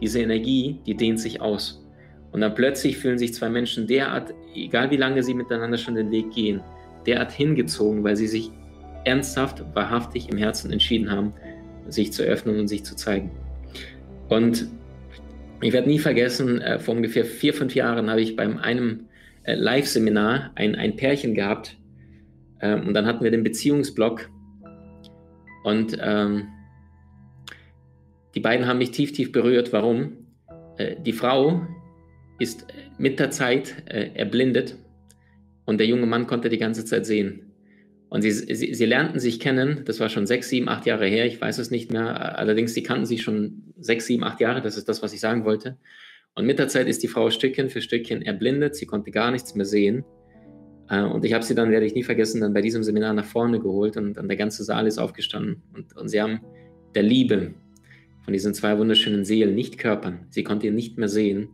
Diese 0.00 0.20
Energie, 0.20 0.78
die 0.86 0.94
dehnt 0.94 1.18
sich 1.18 1.40
aus. 1.40 1.84
Und 2.30 2.42
dann 2.42 2.54
plötzlich 2.54 2.96
fühlen 2.96 3.18
sich 3.18 3.34
zwei 3.34 3.48
Menschen 3.48 3.88
derart, 3.88 4.32
egal 4.54 4.92
wie 4.92 4.96
lange 4.96 5.24
sie 5.24 5.34
miteinander 5.34 5.78
schon 5.78 5.96
den 5.96 6.12
Weg 6.12 6.30
gehen, 6.30 6.60
derart 7.06 7.32
hingezogen, 7.32 8.04
weil 8.04 8.14
sie 8.14 8.28
sich 8.28 8.52
ernsthaft, 9.04 9.64
wahrhaftig 9.74 10.28
im 10.30 10.38
Herzen 10.38 10.72
entschieden 10.72 11.10
haben, 11.10 11.32
sich 11.88 12.12
zu 12.12 12.22
öffnen 12.22 12.58
und 12.58 12.68
sich 12.68 12.84
zu 12.84 12.96
zeigen. 12.96 13.30
Und 14.28 14.68
ich 15.60 15.72
werde 15.72 15.88
nie 15.88 15.98
vergessen, 15.98 16.60
äh, 16.60 16.78
vor 16.78 16.94
ungefähr 16.94 17.24
vier, 17.24 17.52
fünf 17.52 17.74
Jahren 17.74 18.10
habe 18.10 18.20
ich 18.20 18.36
beim 18.36 18.58
einem 18.58 19.06
äh, 19.42 19.54
Live-Seminar 19.54 20.52
ein, 20.54 20.74
ein 20.74 20.96
Pärchen 20.96 21.34
gehabt 21.34 21.76
ähm, 22.60 22.88
und 22.88 22.94
dann 22.94 23.06
hatten 23.06 23.24
wir 23.24 23.30
den 23.30 23.42
Beziehungsblock 23.42 24.30
und 25.64 25.98
ähm, 26.00 26.48
die 28.34 28.40
beiden 28.40 28.66
haben 28.66 28.78
mich 28.78 28.92
tief, 28.92 29.12
tief 29.12 29.32
berührt. 29.32 29.72
Warum? 29.72 30.26
Äh, 30.78 30.96
die 31.00 31.12
Frau 31.12 31.66
ist 32.38 32.66
mit 32.96 33.18
der 33.18 33.30
Zeit 33.30 33.82
äh, 33.86 34.10
erblindet 34.14 34.76
und 35.66 35.78
der 35.78 35.86
junge 35.86 36.06
Mann 36.06 36.26
konnte 36.26 36.48
die 36.48 36.58
ganze 36.58 36.84
Zeit 36.84 37.04
sehen. 37.04 37.49
Und 38.10 38.22
sie, 38.22 38.32
sie, 38.32 38.74
sie, 38.74 38.84
lernten 38.86 39.20
sich 39.20 39.38
kennen, 39.38 39.82
das 39.84 40.00
war 40.00 40.08
schon 40.08 40.26
sechs, 40.26 40.48
sieben, 40.48 40.68
acht 40.68 40.84
Jahre 40.84 41.06
her, 41.06 41.26
ich 41.26 41.40
weiß 41.40 41.58
es 41.58 41.70
nicht 41.70 41.92
mehr. 41.92 42.38
Allerdings, 42.38 42.74
sie 42.74 42.82
kannten 42.82 43.06
sich 43.06 43.22
schon 43.22 43.72
sechs, 43.78 44.06
sieben, 44.06 44.24
acht 44.24 44.40
Jahre, 44.40 44.60
das 44.60 44.76
ist 44.76 44.88
das, 44.88 45.00
was 45.00 45.12
ich 45.12 45.20
sagen 45.20 45.44
wollte. 45.44 45.78
Und 46.34 46.44
mit 46.44 46.58
der 46.58 46.66
Zeit 46.66 46.88
ist 46.88 47.04
die 47.04 47.08
Frau 47.08 47.30
Stückchen 47.30 47.70
für 47.70 47.80
Stückchen 47.80 48.22
erblindet, 48.22 48.74
sie 48.74 48.86
konnte 48.86 49.12
gar 49.12 49.30
nichts 49.30 49.54
mehr 49.54 49.64
sehen. 49.64 50.04
Äh, 50.88 51.02
und 51.02 51.24
ich 51.24 51.32
habe 51.34 51.44
sie 51.44 51.54
dann, 51.54 51.70
werde 51.70 51.86
ich 51.86 51.94
nie 51.94 52.02
vergessen, 52.02 52.40
dann 52.40 52.52
bei 52.52 52.62
diesem 52.62 52.82
Seminar 52.82 53.14
nach 53.14 53.24
vorne 53.24 53.60
geholt 53.60 53.96
und 53.96 54.14
dann 54.14 54.26
der 54.26 54.36
ganze 54.36 54.64
Saal 54.64 54.88
ist 54.88 54.98
aufgestanden. 54.98 55.62
Und, 55.72 55.96
und 55.96 56.08
sie 56.08 56.20
haben 56.20 56.40
der 56.96 57.04
Liebe 57.04 57.54
von 58.24 58.32
diesen 58.32 58.54
zwei 58.54 58.76
wunderschönen 58.76 59.24
Seelen, 59.24 59.54
nicht 59.54 59.78
Körpern, 59.78 60.26
sie 60.30 60.42
konnte 60.42 60.66
ihn 60.66 60.74
nicht 60.74 60.98
mehr 60.98 61.08
sehen, 61.08 61.48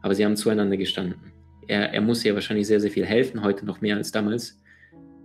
aber 0.00 0.14
sie 0.14 0.24
haben 0.24 0.36
zueinander 0.36 0.78
gestanden. 0.78 1.32
Er, 1.66 1.92
er 1.92 2.00
muss 2.00 2.24
ihr 2.24 2.32
wahrscheinlich 2.32 2.66
sehr, 2.66 2.80
sehr 2.80 2.90
viel 2.90 3.04
helfen, 3.04 3.42
heute 3.42 3.66
noch 3.66 3.82
mehr 3.82 3.96
als 3.96 4.10
damals. 4.10 4.58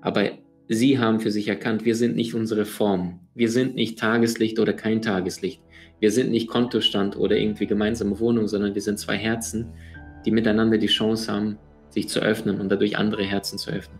Aber 0.02 0.30
Sie 0.70 0.98
haben 0.98 1.20
für 1.20 1.32
sich 1.32 1.50
erkannt, 1.50 1.84
wir 1.84 1.96
sind 1.96 2.16
nicht 2.16 2.34
unsere 2.34 2.66
Form. 2.66 3.20
Wir 3.36 3.50
sind 3.50 3.76
nicht 3.76 4.00
Tageslicht 4.00 4.60
oder 4.60 4.72
kein 4.72 5.02
Tageslicht. 5.02 5.62
Wir 6.00 6.10
sind 6.10 6.32
nicht 6.32 6.48
Kontostand 6.48 7.18
oder 7.18 7.38
irgendwie 7.38 7.68
gemeinsame 7.68 8.20
Wohnung, 8.20 8.48
sondern 8.48 8.74
wir 8.74 8.82
sind 8.82 8.98
zwei 8.98 9.18
Herzen, 9.18 9.68
die 10.26 10.32
miteinander 10.32 10.78
die 10.78 10.88
Chance 10.88 11.32
haben, 11.32 11.58
sich 11.90 12.08
zu 12.08 12.22
öffnen 12.22 12.62
und 12.62 12.70
dadurch 12.70 12.98
andere 12.98 13.24
Herzen 13.24 13.58
zu 13.58 13.72
öffnen. 13.72 14.00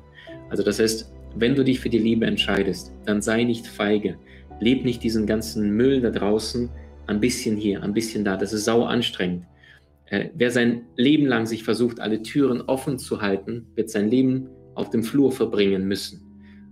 Also 0.50 0.64
das 0.64 0.80
heißt, 0.80 1.12
wenn 1.36 1.56
du 1.56 1.64
dich 1.64 1.82
für 1.82 1.90
die 1.90 2.00
Liebe 2.00 2.26
entscheidest, 2.26 2.94
dann 3.06 3.22
sei 3.22 3.44
nicht 3.44 3.68
feige. 3.68 4.18
Leb 4.60 4.86
nicht 4.86 5.04
diesen 5.04 5.28
ganzen 5.28 5.72
Müll 5.72 6.00
da 6.00 6.12
draußen, 6.12 6.70
ein 7.08 7.20
bisschen 7.20 7.58
hier, 7.58 7.84
ein 7.84 7.94
bisschen 7.94 8.24
da. 8.24 8.38
Das 8.38 8.54
ist 8.54 8.64
sau 8.64 8.84
anstrengend. 8.84 9.46
Äh, 10.06 10.30
wer 10.36 10.52
sein 10.52 10.84
Leben 10.96 11.26
lang 11.26 11.46
sich 11.46 11.64
versucht, 11.64 12.00
alle 12.00 12.22
Türen 12.22 12.62
offen 12.62 13.00
zu 13.00 13.22
halten, 13.22 13.68
wird 13.76 13.90
sein 13.90 14.10
Leben 14.10 14.48
auf 14.76 14.90
dem 14.90 15.04
Flur 15.04 15.32
verbringen 15.32 15.88
müssen. 15.88 16.23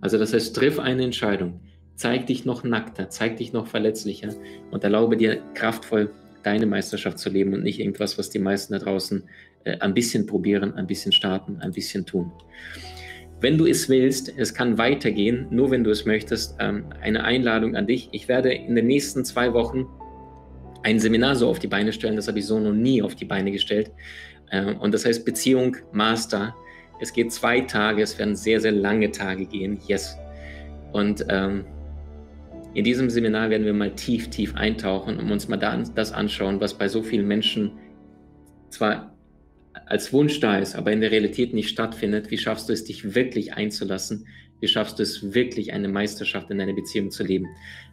Also 0.02 0.18
das 0.18 0.34
heißt, 0.34 0.56
triff 0.56 0.80
eine 0.80 1.04
Entscheidung. 1.04 1.62
Zeig 1.96 2.28
dich 2.28 2.46
noch 2.46 2.64
nackter, 2.64 3.10
zeig 3.10 3.38
dich 3.38 3.54
noch 3.54 3.68
verletzlicher 3.68 4.30
und 4.72 4.84
erlaube 4.84 5.18
dir 5.18 5.42
kraftvoll 5.54 6.12
deine 6.44 6.66
Meisterschaft 6.66 7.20
zu 7.20 7.30
leben 7.30 7.54
und 7.54 7.64
nicht 7.64 7.80
irgendwas, 7.80 8.18
was 8.18 8.30
die 8.30 8.40
meisten 8.40 8.74
da 8.74 8.80
draußen 8.80 9.24
äh, 9.64 9.78
ein 9.78 9.94
bisschen 9.94 10.26
probieren, 10.26 10.74
ein 10.74 10.88
bisschen 10.88 11.12
starten, 11.12 11.60
ein 11.62 11.72
bisschen 11.72 12.06
tun. 12.06 12.32
Wenn 13.40 13.58
du 13.58 13.66
es 13.66 13.90
willst, 13.90 14.34
es 14.38 14.54
kann 14.54 14.78
weitergehen, 14.78 15.48
nur 15.50 15.72
wenn 15.72 15.84
du 15.84 15.92
es 15.92 16.06
möchtest, 16.06 16.56
ähm, 16.60 16.86
eine 17.02 17.24
Einladung 17.24 17.76
an 17.76 17.88
dich. 17.88 18.10
Ich 18.12 18.28
werde 18.28 18.54
in 18.54 18.76
den 18.76 18.88
nächsten 18.88 19.26
zwei 19.26 19.54
Wochen 19.54 19.88
ein 20.84 21.00
Seminar 21.00 21.36
so 21.36 21.48
auf 21.48 21.60
die 21.60 21.68
Beine 21.68 21.94
stellen, 21.94 22.16
das 22.16 22.28
habe 22.28 22.40
ich 22.40 22.46
so 22.46 22.60
noch 22.60 22.74
nie 22.74 23.02
auf 23.02 23.16
die 23.16 23.26
Beine 23.26 23.52
gestellt. 23.52 23.92
Äh, 24.50 24.74
und 24.76 24.94
das 24.94 25.06
heißt 25.06 25.26
Beziehung 25.26 25.78
Master. 25.92 26.56
Es 27.02 27.12
geht 27.12 27.34
zwei 27.34 27.62
Tage, 27.62 28.04
es 28.04 28.18
werden 28.20 28.36
sehr, 28.36 28.62
sehr 28.62 28.72
lange 28.72 29.12
Tage 29.12 29.48
gehen. 29.48 29.80
Yes. 29.88 30.16
Und 30.92 31.26
ähm, 31.30 31.66
in 32.76 32.84
diesem 32.84 33.10
Seminar 33.10 33.50
werden 33.50 33.66
wir 33.66 33.74
mal 33.74 33.96
tief, 33.96 34.30
tief 34.30 34.56
eintauchen 34.56 35.18
und 35.18 35.32
uns 35.32 35.48
mal 35.48 35.58
das 35.58 36.12
anschauen, 36.14 36.62
was 36.62 36.78
bei 36.78 36.88
so 36.88 37.02
vielen 37.02 37.28
Menschen 37.28 37.72
zwar 38.70 39.18
als 39.88 40.14
Wunsch 40.14 40.40
da 40.40 40.60
ist, 40.60 40.76
aber 40.76 40.92
in 40.92 41.02
der 41.02 41.12
Realität 41.12 41.54
nicht 41.54 41.70
stattfindet. 41.70 42.30
Wie 42.30 42.38
schaffst 42.38 42.70
du 42.70 42.74
es, 42.74 42.84
dich 42.84 43.16
wirklich 43.16 43.56
einzulassen? 43.56 44.28
Wie 44.60 44.68
schaffst 44.68 45.00
du 45.00 45.04
es 45.04 45.34
wirklich, 45.34 45.74
eine 45.74 45.88
Meisterschaft 45.88 46.52
in 46.52 46.60
deiner 46.60 46.74
Beziehung 46.74 47.10
zu 47.10 47.24
leben? 47.24 47.48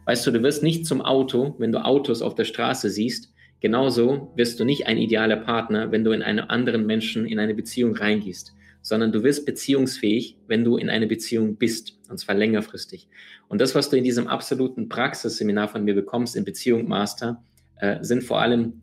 Weißt 0.05 0.25
du, 0.27 0.31
du 0.31 0.43
wirst 0.43 0.61
nicht 0.61 0.85
zum 0.85 1.01
Auto, 1.01 1.55
wenn 1.57 1.71
du 1.71 1.83
Autos 1.83 2.21
auf 2.21 2.35
der 2.35 2.45
Straße 2.45 2.91
siehst. 2.91 3.33
Genauso 3.59 4.31
wirst 4.35 4.59
du 4.59 4.65
nicht 4.65 4.85
ein 4.85 4.97
idealer 4.97 5.37
Partner, 5.37 5.91
wenn 5.91 6.03
du 6.03 6.11
in 6.11 6.21
einen 6.21 6.39
anderen 6.39 6.85
Menschen 6.85 7.25
in 7.25 7.39
eine 7.39 7.55
Beziehung 7.55 7.95
reingehst 7.95 8.53
sondern 8.81 9.11
du 9.11 9.23
wirst 9.23 9.45
beziehungsfähig, 9.45 10.37
wenn 10.47 10.63
du 10.63 10.77
in 10.77 10.89
einer 10.89 11.05
Beziehung 11.05 11.57
bist, 11.57 11.99
und 12.09 12.17
zwar 12.17 12.35
längerfristig. 12.35 13.07
Und 13.47 13.61
das, 13.61 13.75
was 13.75 13.89
du 13.89 13.97
in 13.97 14.03
diesem 14.03 14.27
absoluten 14.27 14.89
Praxisseminar 14.89 15.67
von 15.67 15.83
mir 15.83 15.95
bekommst, 15.95 16.35
in 16.35 16.45
Beziehung 16.45 16.87
Master, 16.87 17.43
äh, 17.77 17.97
sind 18.01 18.23
vor 18.23 18.41
allem 18.41 18.81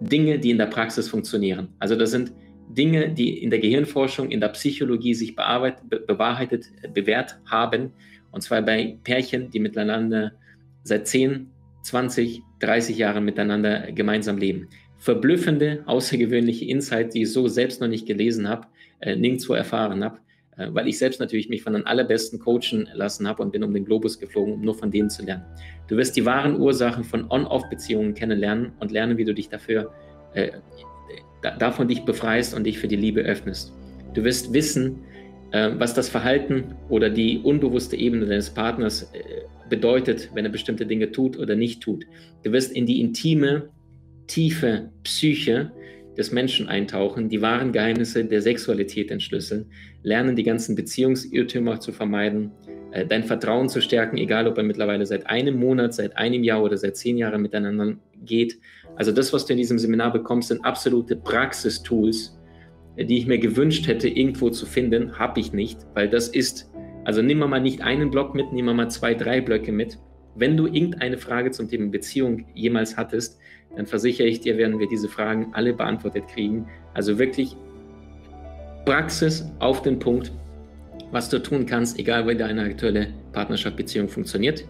Dinge, 0.00 0.38
die 0.38 0.50
in 0.50 0.58
der 0.58 0.66
Praxis 0.66 1.08
funktionieren. 1.08 1.68
Also 1.78 1.96
das 1.96 2.10
sind 2.10 2.32
Dinge, 2.68 3.12
die 3.12 3.42
in 3.42 3.50
der 3.50 3.60
Gehirnforschung, 3.60 4.30
in 4.30 4.40
der 4.40 4.48
Psychologie 4.48 5.14
sich 5.14 5.36
be 5.36 5.80
bewahrheitet, 6.06 6.66
bewährt 6.92 7.38
haben, 7.46 7.92
und 8.32 8.42
zwar 8.42 8.60
bei 8.60 8.98
Pärchen, 9.04 9.50
die 9.50 9.60
miteinander 9.60 10.32
seit 10.82 11.06
10, 11.08 11.50
20, 11.82 12.42
30 12.60 12.98
Jahren 12.98 13.24
miteinander 13.24 13.92
gemeinsam 13.92 14.36
leben. 14.38 14.68
Verblüffende, 14.98 15.84
außergewöhnliche 15.86 16.64
Insights, 16.64 17.14
die 17.14 17.22
ich 17.22 17.32
so 17.32 17.48
selbst 17.48 17.80
noch 17.80 17.88
nicht 17.88 18.06
gelesen 18.06 18.48
habe, 18.48 18.66
äh, 19.00 19.16
nirgendwo 19.16 19.54
erfahren 19.54 20.04
habe, 20.04 20.18
äh, 20.56 20.68
weil 20.70 20.88
ich 20.88 20.98
selbst 20.98 21.20
natürlich 21.20 21.48
mich 21.48 21.62
von 21.62 21.72
den 21.72 21.86
allerbesten 21.86 22.38
coachen 22.38 22.88
lassen 22.94 23.26
habe 23.28 23.42
und 23.42 23.52
bin 23.52 23.62
um 23.62 23.72
den 23.72 23.84
Globus 23.84 24.18
geflogen, 24.18 24.54
um 24.54 24.60
nur 24.62 24.74
von 24.74 24.90
denen 24.90 25.10
zu 25.10 25.24
lernen. 25.24 25.44
Du 25.88 25.96
wirst 25.96 26.16
die 26.16 26.24
wahren 26.24 26.60
Ursachen 26.60 27.04
von 27.04 27.30
On-Off-Beziehungen 27.30 28.14
kennenlernen 28.14 28.72
und 28.80 28.90
lernen, 28.90 29.18
wie 29.18 29.24
du 29.24 29.34
dich 29.34 29.48
dafür 29.48 29.92
äh, 30.34 30.52
davon 31.58 31.88
dich 31.88 32.04
befreist 32.04 32.54
und 32.54 32.64
dich 32.64 32.78
für 32.78 32.88
die 32.88 32.96
Liebe 32.96 33.20
öffnest. 33.20 33.72
Du 34.14 34.24
wirst 34.24 34.52
wissen, 34.52 35.00
äh, 35.52 35.70
was 35.78 35.94
das 35.94 36.08
Verhalten 36.08 36.74
oder 36.88 37.10
die 37.10 37.38
unbewusste 37.38 37.96
Ebene 37.96 38.26
deines 38.26 38.50
Partners 38.50 39.10
äh, 39.12 39.42
bedeutet, 39.68 40.30
wenn 40.34 40.44
er 40.44 40.50
bestimmte 40.50 40.86
Dinge 40.86 41.12
tut 41.12 41.38
oder 41.38 41.54
nicht 41.54 41.82
tut. 41.82 42.04
Du 42.42 42.52
wirst 42.52 42.72
in 42.72 42.86
die 42.86 43.00
intime, 43.00 43.68
tiefe 44.26 44.90
Psyche 45.04 45.70
des 46.16 46.32
Menschen 46.32 46.68
eintauchen, 46.68 47.28
die 47.28 47.42
wahren 47.42 47.72
Geheimnisse 47.72 48.24
der 48.24 48.42
Sexualität 48.42 49.10
entschlüsseln, 49.10 49.66
lernen 50.02 50.36
die 50.36 50.42
ganzen 50.42 50.74
Beziehungsirrtümer 50.74 51.80
zu 51.80 51.92
vermeiden, 51.92 52.52
äh, 52.92 53.06
dein 53.06 53.24
Vertrauen 53.24 53.68
zu 53.68 53.80
stärken, 53.80 54.16
egal 54.16 54.46
ob 54.46 54.56
er 54.58 54.64
mittlerweile 54.64 55.04
seit 55.04 55.26
einem 55.26 55.58
Monat, 55.58 55.94
seit 55.94 56.16
einem 56.16 56.42
Jahr 56.42 56.62
oder 56.62 56.76
seit 56.76 56.96
zehn 56.96 57.18
Jahren 57.18 57.42
miteinander 57.42 57.96
geht. 58.24 58.58
Also 58.96 59.12
das, 59.12 59.32
was 59.32 59.44
du 59.44 59.52
in 59.52 59.58
diesem 59.58 59.78
Seminar 59.78 60.12
bekommst, 60.12 60.48
sind 60.48 60.64
absolute 60.64 61.16
Praxistools, 61.16 62.38
äh, 62.96 63.04
die 63.04 63.18
ich 63.18 63.26
mir 63.26 63.38
gewünscht 63.38 63.86
hätte, 63.86 64.08
irgendwo 64.08 64.50
zu 64.50 64.66
finden, 64.66 65.18
habe 65.18 65.40
ich 65.40 65.52
nicht, 65.52 65.80
weil 65.94 66.08
das 66.08 66.28
ist 66.28 66.70
Also 67.04 67.22
nimm 67.22 67.38
mal 67.38 67.60
nicht 67.60 67.82
einen 67.82 68.10
Block 68.10 68.34
mit, 68.34 68.52
nimm 68.52 68.64
mal 68.64 68.88
zwei, 68.88 69.14
drei 69.14 69.40
Blöcke 69.40 69.70
mit. 69.70 69.98
Wenn 70.36 70.56
du 70.56 70.66
irgendeine 70.66 71.18
Frage 71.18 71.50
zum 71.50 71.68
Thema 71.68 71.90
Beziehung 71.90 72.46
jemals 72.54 72.96
hattest, 72.96 73.38
dann 73.74 73.86
versichere 73.86 74.26
ich 74.26 74.40
dir, 74.40 74.56
werden 74.58 74.78
wir 74.78 74.88
diese 74.88 75.08
Fragen 75.08 75.48
alle 75.52 75.72
beantwortet 75.72 76.28
kriegen. 76.28 76.66
Also 76.94 77.18
wirklich 77.18 77.56
Praxis 78.84 79.44
auf 79.58 79.82
den 79.82 79.98
Punkt, 79.98 80.32
was 81.10 81.28
du 81.28 81.42
tun 81.42 81.66
kannst, 81.66 81.98
egal 81.98 82.26
wie 82.28 82.36
deine 82.36 82.62
aktuelle 82.62 83.08
Partnerschaft, 83.32 83.76
Beziehung 83.76 84.08
funktioniert. 84.08 84.64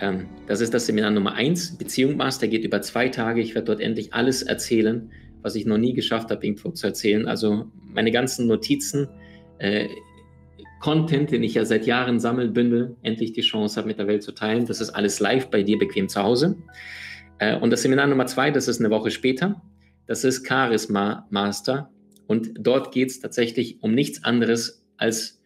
Ähm, 0.00 0.26
das 0.46 0.60
ist 0.60 0.74
das 0.74 0.86
Seminar 0.86 1.10
Nummer 1.10 1.34
eins. 1.34 1.76
Beziehung 1.76 2.16
Master 2.16 2.48
geht 2.48 2.64
über 2.64 2.82
zwei 2.82 3.08
Tage. 3.08 3.40
Ich 3.40 3.54
werde 3.54 3.66
dort 3.66 3.80
endlich 3.80 4.12
alles 4.14 4.42
erzählen, 4.42 5.10
was 5.42 5.54
ich 5.54 5.66
noch 5.66 5.78
nie 5.78 5.94
geschafft 5.94 6.30
habe, 6.30 6.44
irgendwo 6.44 6.70
zu 6.70 6.86
erzählen. 6.86 7.26
Also 7.26 7.70
meine 7.92 8.10
ganzen 8.10 8.46
Notizen, 8.46 9.08
äh, 9.58 9.88
Content, 10.80 11.30
den 11.30 11.42
ich 11.42 11.54
ja 11.54 11.64
seit 11.64 11.86
Jahren 11.86 12.20
sammel, 12.20 12.48
bündel, 12.50 12.96
endlich 13.02 13.32
die 13.32 13.40
Chance 13.40 13.76
habe, 13.76 13.88
mit 13.88 13.98
der 13.98 14.06
Welt 14.06 14.22
zu 14.22 14.32
teilen. 14.32 14.66
Das 14.66 14.80
ist 14.80 14.90
alles 14.90 15.20
live 15.20 15.50
bei 15.50 15.62
dir 15.62 15.78
bequem 15.78 16.08
zu 16.08 16.22
Hause. 16.22 16.56
Äh, 17.38 17.58
und 17.58 17.70
das 17.70 17.82
Seminar 17.82 18.06
Nummer 18.06 18.26
zwei, 18.26 18.50
das 18.50 18.68
ist 18.68 18.80
eine 18.80 18.90
Woche 18.90 19.10
später. 19.10 19.62
Das 20.06 20.24
ist 20.24 20.46
Charisma 20.46 21.26
Master. 21.30 21.90
Und 22.26 22.50
dort 22.58 22.92
geht 22.92 23.10
es 23.10 23.20
tatsächlich 23.20 23.82
um 23.82 23.94
nichts 23.94 24.24
anderes 24.24 24.84
als 24.96 25.40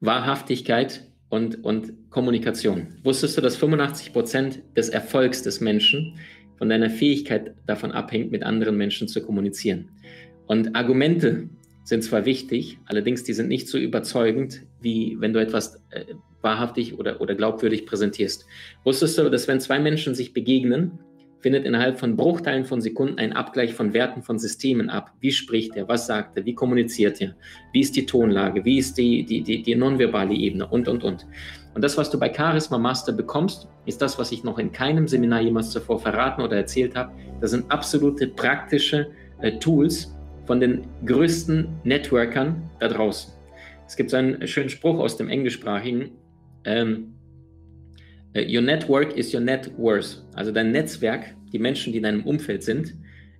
Wahrhaftigkeit 0.00 1.06
und, 1.28 1.64
und 1.64 2.10
Kommunikation. 2.10 2.98
Wusstest 3.02 3.36
du, 3.36 3.40
dass 3.40 3.56
85 3.56 4.12
Prozent 4.12 4.62
des 4.76 4.88
Erfolgs 4.88 5.42
des 5.42 5.60
Menschen 5.60 6.18
von 6.56 6.68
deiner 6.68 6.90
Fähigkeit 6.90 7.54
davon 7.66 7.92
abhängt, 7.92 8.30
mit 8.30 8.42
anderen 8.42 8.76
Menschen 8.76 9.08
zu 9.08 9.22
kommunizieren? 9.22 9.90
Und 10.46 10.74
Argumente 10.74 11.48
sind 11.90 12.04
zwar 12.04 12.24
wichtig, 12.24 12.78
allerdings 12.86 13.24
die 13.24 13.32
sind 13.32 13.48
nicht 13.48 13.68
so 13.68 13.76
überzeugend, 13.76 14.62
wie 14.80 15.16
wenn 15.18 15.32
du 15.32 15.40
etwas 15.40 15.82
äh, 15.90 16.04
wahrhaftig 16.40 16.96
oder, 16.98 17.20
oder 17.20 17.34
glaubwürdig 17.34 17.84
präsentierst. 17.84 18.46
Wusstest 18.84 19.18
du, 19.18 19.28
dass 19.28 19.48
wenn 19.48 19.60
zwei 19.60 19.80
Menschen 19.80 20.14
sich 20.14 20.32
begegnen, 20.32 21.00
findet 21.40 21.64
innerhalb 21.64 21.98
von 21.98 22.16
Bruchteilen 22.16 22.64
von 22.64 22.80
Sekunden 22.80 23.18
ein 23.18 23.32
Abgleich 23.32 23.74
von 23.74 23.92
Werten 23.92 24.22
von 24.22 24.38
Systemen 24.38 24.88
ab. 24.88 25.10
Wie 25.20 25.32
spricht 25.32 25.74
er? 25.74 25.88
Was 25.88 26.06
sagt 26.06 26.36
er? 26.36 26.44
Wie 26.44 26.54
kommuniziert 26.54 27.20
er? 27.20 27.34
Wie 27.72 27.80
ist 27.80 27.96
die 27.96 28.06
Tonlage? 28.06 28.64
Wie 28.64 28.78
ist 28.78 28.96
die, 28.96 29.24
die, 29.24 29.42
die, 29.42 29.62
die 29.62 29.74
nonverbale 29.74 30.34
Ebene? 30.34 30.68
Und, 30.68 30.86
und, 30.86 31.02
und. 31.02 31.26
Und 31.74 31.82
das, 31.82 31.96
was 31.96 32.10
du 32.10 32.20
bei 32.20 32.32
Charisma 32.32 32.78
Master 32.78 33.12
bekommst, 33.12 33.66
ist 33.86 34.00
das, 34.00 34.16
was 34.16 34.30
ich 34.30 34.44
noch 34.44 34.58
in 34.60 34.70
keinem 34.70 35.08
Seminar 35.08 35.40
jemals 35.40 35.70
zuvor 35.70 35.98
verraten 35.98 36.42
oder 36.42 36.56
erzählt 36.56 36.94
habe. 36.94 37.12
Das 37.40 37.50
sind 37.50 37.68
absolute 37.70 38.28
praktische 38.28 39.08
äh, 39.40 39.58
Tools 39.58 40.14
von 40.50 40.58
den 40.58 40.82
größten 41.06 41.68
Networkern 41.84 42.68
da 42.80 42.88
draußen. 42.88 43.32
Es 43.86 43.94
gibt 43.94 44.10
so 44.10 44.16
einen 44.16 44.48
schönen 44.48 44.68
Spruch 44.68 44.98
aus 44.98 45.16
dem 45.16 45.28
Englischsprachigen. 45.28 46.10
Ähm, 46.64 47.14
äh, 48.32 48.52
your 48.52 48.60
network 48.60 49.16
is 49.16 49.32
your 49.32 49.42
net 49.42 49.70
worth. 49.78 50.24
Also 50.34 50.50
dein 50.50 50.72
Netzwerk, 50.72 51.36
die 51.52 51.60
Menschen, 51.60 51.92
die 51.92 51.98
in 51.98 52.02
deinem 52.02 52.26
Umfeld 52.26 52.64
sind, 52.64 52.96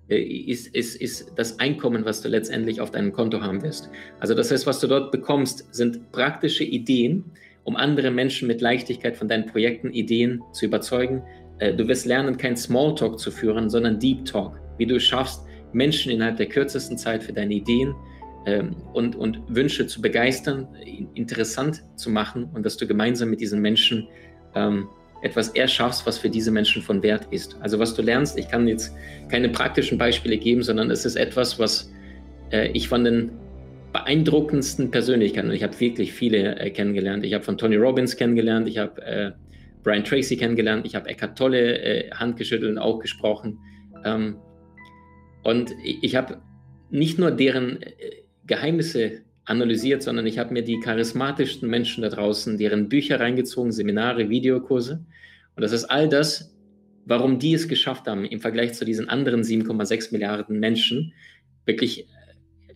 äh, 0.07 0.21
ist, 0.21 0.73
ist, 0.73 1.01
ist 1.01 1.33
das 1.35 1.59
Einkommen, 1.59 2.05
was 2.05 2.21
du 2.21 2.29
letztendlich 2.29 2.79
auf 2.79 2.91
deinem 2.91 3.11
Konto 3.11 3.41
haben 3.41 3.61
wirst. 3.61 3.89
Also 4.21 4.33
das 4.33 4.49
heißt, 4.49 4.65
was 4.65 4.79
du 4.79 4.87
dort 4.87 5.11
bekommst, 5.11 5.67
sind 5.75 6.13
praktische 6.13 6.63
Ideen, 6.63 7.25
um 7.65 7.75
andere 7.75 8.09
Menschen 8.09 8.47
mit 8.47 8.61
Leichtigkeit 8.61 9.17
von 9.17 9.27
deinen 9.27 9.47
Projekten, 9.47 9.91
Ideen 9.91 10.41
zu 10.53 10.65
überzeugen. 10.65 11.23
Äh, 11.59 11.73
du 11.73 11.89
wirst 11.89 12.05
lernen, 12.05 12.37
kein 12.37 12.55
Smalltalk 12.55 13.19
zu 13.19 13.31
führen, 13.31 13.69
sondern 13.69 13.99
Deep 13.99 14.23
Talk. 14.23 14.61
Wie 14.77 14.85
du 14.85 14.95
es 14.95 15.03
schaffst, 15.03 15.45
Menschen 15.73 16.11
innerhalb 16.11 16.37
der 16.37 16.47
kürzesten 16.47 16.97
Zeit 16.97 17.23
für 17.23 17.33
deine 17.33 17.53
Ideen 17.53 17.95
ähm, 18.45 18.75
und, 18.93 19.15
und 19.15 19.39
Wünsche 19.47 19.87
zu 19.87 20.01
begeistern, 20.01 20.67
interessant 21.13 21.83
zu 21.95 22.09
machen 22.09 22.49
und 22.53 22.65
dass 22.65 22.77
du 22.77 22.87
gemeinsam 22.87 23.29
mit 23.29 23.39
diesen 23.41 23.61
Menschen 23.61 24.07
ähm, 24.55 24.87
etwas 25.21 25.49
erschaffst, 25.49 26.05
was 26.05 26.17
für 26.17 26.29
diese 26.29 26.51
Menschen 26.51 26.81
von 26.81 27.03
Wert 27.03 27.27
ist. 27.31 27.55
Also 27.61 27.77
was 27.79 27.93
du 27.93 28.01
lernst, 28.01 28.39
ich 28.39 28.47
kann 28.47 28.67
jetzt 28.67 28.95
keine 29.29 29.49
praktischen 29.49 29.97
Beispiele 29.97 30.37
geben, 30.37 30.63
sondern 30.63 30.89
es 30.89 31.05
ist 31.05 31.15
etwas, 31.15 31.59
was 31.59 31.91
äh, 32.51 32.69
ich 32.71 32.87
von 32.87 33.03
den 33.03 33.31
beeindruckendsten 33.93 34.89
Persönlichkeiten, 34.89 35.49
und 35.49 35.55
ich 35.55 35.63
habe 35.63 35.79
wirklich 35.79 36.13
viele 36.13 36.57
äh, 36.59 36.69
kennengelernt. 36.71 37.25
Ich 37.25 37.33
habe 37.33 37.43
von 37.43 37.57
Tony 37.57 37.75
Robbins 37.75 38.15
kennengelernt, 38.15 38.67
ich 38.67 38.77
habe 38.77 39.01
äh, 39.03 39.31
Brian 39.83 40.03
Tracy 40.03 40.37
kennengelernt, 40.37 40.85
ich 40.85 40.95
habe 40.95 41.09
Eckhart 41.09 41.37
Tolle 41.37 41.79
äh, 41.79 42.09
handgeschüttelt 42.11 42.71
und 42.71 42.77
auch 42.77 42.99
gesprochen. 42.99 43.59
Ähm, 44.05 44.37
und 45.43 45.71
ich 45.83 46.15
habe 46.15 46.41
nicht 46.89 47.17
nur 47.19 47.31
deren 47.31 47.81
äh, 47.81 47.91
Geheimnisse 48.45 49.21
analysiert, 49.45 50.03
sondern 50.03 50.25
ich 50.27 50.37
habe 50.37 50.53
mir 50.53 50.63
die 50.63 50.79
charismatischsten 50.79 51.69
Menschen 51.69 52.03
da 52.03 52.09
draußen, 52.09 52.57
deren 52.57 52.89
Bücher 52.89 53.19
reingezogen, 53.19 53.71
Seminare, 53.71 54.29
Videokurse. 54.29 55.03
Und 55.55 55.61
das 55.61 55.71
ist 55.71 55.85
all 55.85 56.07
das, 56.07 56.55
warum 57.05 57.39
die 57.39 57.53
es 57.53 57.67
geschafft 57.67 58.07
haben, 58.07 58.25
im 58.25 58.39
Vergleich 58.39 58.73
zu 58.73 58.85
diesen 58.85 59.09
anderen 59.09 59.41
7,6 59.41 60.11
Milliarden 60.11 60.59
Menschen 60.59 61.13
wirklich 61.65 62.07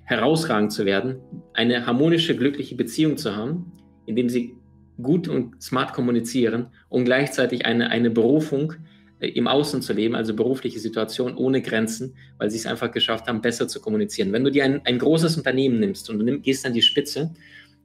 herausragend 0.04 0.72
zu 0.72 0.86
werden, 0.86 1.18
eine 1.54 1.86
harmonische, 1.86 2.36
glückliche 2.36 2.76
Beziehung 2.76 3.18
zu 3.18 3.36
haben, 3.36 3.72
indem 4.06 4.30
sie 4.30 4.56
gut 5.02 5.28
und 5.28 5.62
smart 5.62 5.94
kommunizieren 5.94 6.68
und 6.90 7.06
gleichzeitig 7.06 7.66
eine, 7.66 7.90
eine 7.90 8.10
Berufung 8.10 8.74
äh, 8.74 8.95
im 9.20 9.48
Außen 9.48 9.82
zu 9.82 9.94
leben, 9.94 10.16
also 10.16 10.36
berufliche 10.36 10.80
Situation 10.80 11.36
ohne 11.36 11.62
Grenzen, 11.62 12.16
weil 12.38 12.50
sie 12.52 12.58
es 12.58 12.66
einfach 12.66 12.92
geschafft 12.92 13.28
haben, 13.28 13.42
besser 13.42 13.68
zu 13.68 13.80
kommunizieren. 13.80 14.34
Wenn 14.34 14.44
du 14.44 14.52
dir 14.52 14.66
ein, 14.66 14.82
ein 14.86 15.00
großes 15.00 15.38
Unternehmen 15.38 15.80
nimmst 15.80 16.10
und 16.10 16.20
du 16.20 16.26
nimm, 16.26 16.42
gehst 16.42 16.66
an 16.66 16.74
die 16.74 16.82
Spitze, 16.82 17.34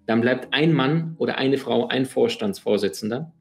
dann 0.07 0.21
bleibt 0.21 0.53
ein 0.53 0.73
Mann 0.73 1.15
oder 1.19 1.39
eine 1.39 1.57
Frau 1.57 1.87
ein 1.87 2.05
Vorstandsvorsitzender. 2.05 3.33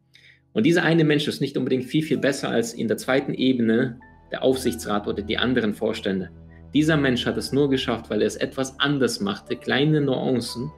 Und 0.54 0.65
dieser 0.65 0.84
eine 0.84 1.04
Mensch 1.04 1.28
ist 1.28 1.41
nicht 1.41 1.58
unbedingt 1.58 1.86
viel, 1.86 2.04
viel 2.04 2.17
besser 2.17 2.49
als 2.49 2.73
in 2.73 2.88
der 2.88 2.97
zweiten 2.97 3.34
Ebene 3.34 3.99
der 4.32 4.43
Aufsichtsrat 4.43 5.08
oder 5.08 5.23
die 5.23 5.38
anderen 5.38 5.73
Vorstände. 5.73 6.30
Dieser 6.73 6.97
Mensch 6.97 7.25
hat 7.25 7.38
es 7.38 7.52
nur 7.52 7.69
geschafft, 7.69 8.10
weil 8.12 8.21
er 8.21 8.28
es 8.28 8.36
etwas 8.36 8.80
anders 8.80 9.19
machte, 9.19 9.56
kleine 9.56 10.02
Nuancen 10.02 10.71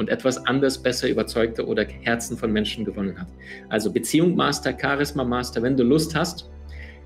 und 0.00 0.08
etwas 0.08 0.46
anders 0.46 0.82
besser 0.82 1.10
überzeugte 1.10 1.66
oder 1.66 1.84
Herzen 1.84 2.34
von 2.34 2.50
Menschen 2.50 2.86
gewonnen 2.86 3.20
hat. 3.20 3.28
Also 3.68 3.92
Beziehung 3.92 4.34
Master, 4.34 4.74
Charisma 4.80 5.24
Master, 5.24 5.62
wenn 5.62 5.76
du 5.76 5.84
Lust 5.84 6.16
hast, 6.16 6.50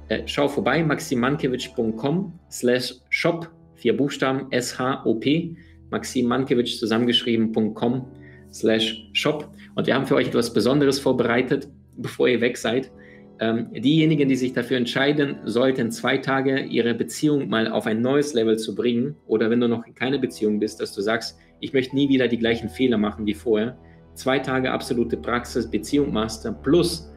äh, 0.08 0.22
schau 0.26 0.46
vorbei, 0.46 0.80
maximankiewicz.com 0.84 2.38
slash 2.48 2.94
shop, 3.10 3.50
vier 3.74 3.96
Buchstaben, 3.96 4.46
S-H-O-P, 4.52 5.56
maximankiewicz 5.90 6.78
zusammengeschrieben.com 6.78 8.06
slash 8.52 9.10
shop. 9.12 9.50
Und 9.74 9.88
wir 9.88 9.94
haben 9.96 10.06
für 10.06 10.14
euch 10.14 10.28
etwas 10.28 10.52
Besonderes 10.52 11.00
vorbereitet, 11.00 11.68
bevor 11.96 12.28
ihr 12.28 12.40
weg 12.40 12.56
seid. 12.56 12.92
Ähm, 13.40 13.72
diejenigen, 13.72 14.28
die 14.28 14.36
sich 14.36 14.52
dafür 14.52 14.76
entscheiden 14.76 15.38
sollten, 15.44 15.90
zwei 15.90 16.18
Tage 16.18 16.60
ihre 16.60 16.94
Beziehung 16.94 17.48
mal 17.48 17.66
auf 17.66 17.86
ein 17.86 18.00
neues 18.00 18.34
Level 18.34 18.56
zu 18.56 18.76
bringen, 18.76 19.16
oder 19.26 19.50
wenn 19.50 19.58
du 19.58 19.66
noch 19.66 19.84
in 19.84 19.96
keiner 19.96 20.18
Beziehung 20.18 20.60
bist, 20.60 20.80
dass 20.80 20.92
du 20.92 21.00
sagst, 21.00 21.36
ich 21.64 21.72
möchte 21.72 21.94
nie 21.96 22.10
wieder 22.10 22.28
die 22.28 22.38
gleichen 22.38 22.68
Fehler 22.68 22.98
machen 22.98 23.24
wie 23.24 23.32
vorher, 23.32 23.76
zwei 24.12 24.38
Tage 24.38 24.70
absolute 24.70 25.16
Praxis, 25.16 25.68
Beziehung 25.70 26.12
Master 26.12 26.52
plus 26.52 27.10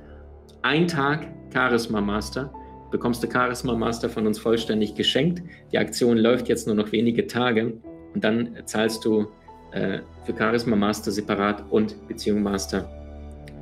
ein 0.61 0.87
Tag 0.87 1.27
Charisma 1.53 1.99
Master, 1.99 2.51
bekommst 2.89 3.21
du 3.21 3.29
Charisma 3.29 3.75
Master 3.75 4.09
von 4.09 4.25
uns 4.25 4.39
vollständig 4.39 4.95
geschenkt. 4.95 5.43
Die 5.73 5.77
Aktion 5.77 6.17
läuft 6.17 6.47
jetzt 6.47 6.65
nur 6.65 6.77
noch 6.77 6.93
wenige 6.93 7.27
Tage 7.27 7.73
und 8.13 8.23
dann 8.23 8.55
zahlst 8.65 9.03
du 9.03 9.27
äh, 9.73 9.99
für 10.23 10.33
Charisma 10.37 10.77
Master 10.77 11.11
separat 11.11 11.65
und 11.69 12.07
Beziehung 12.07 12.41
Master 12.41 12.89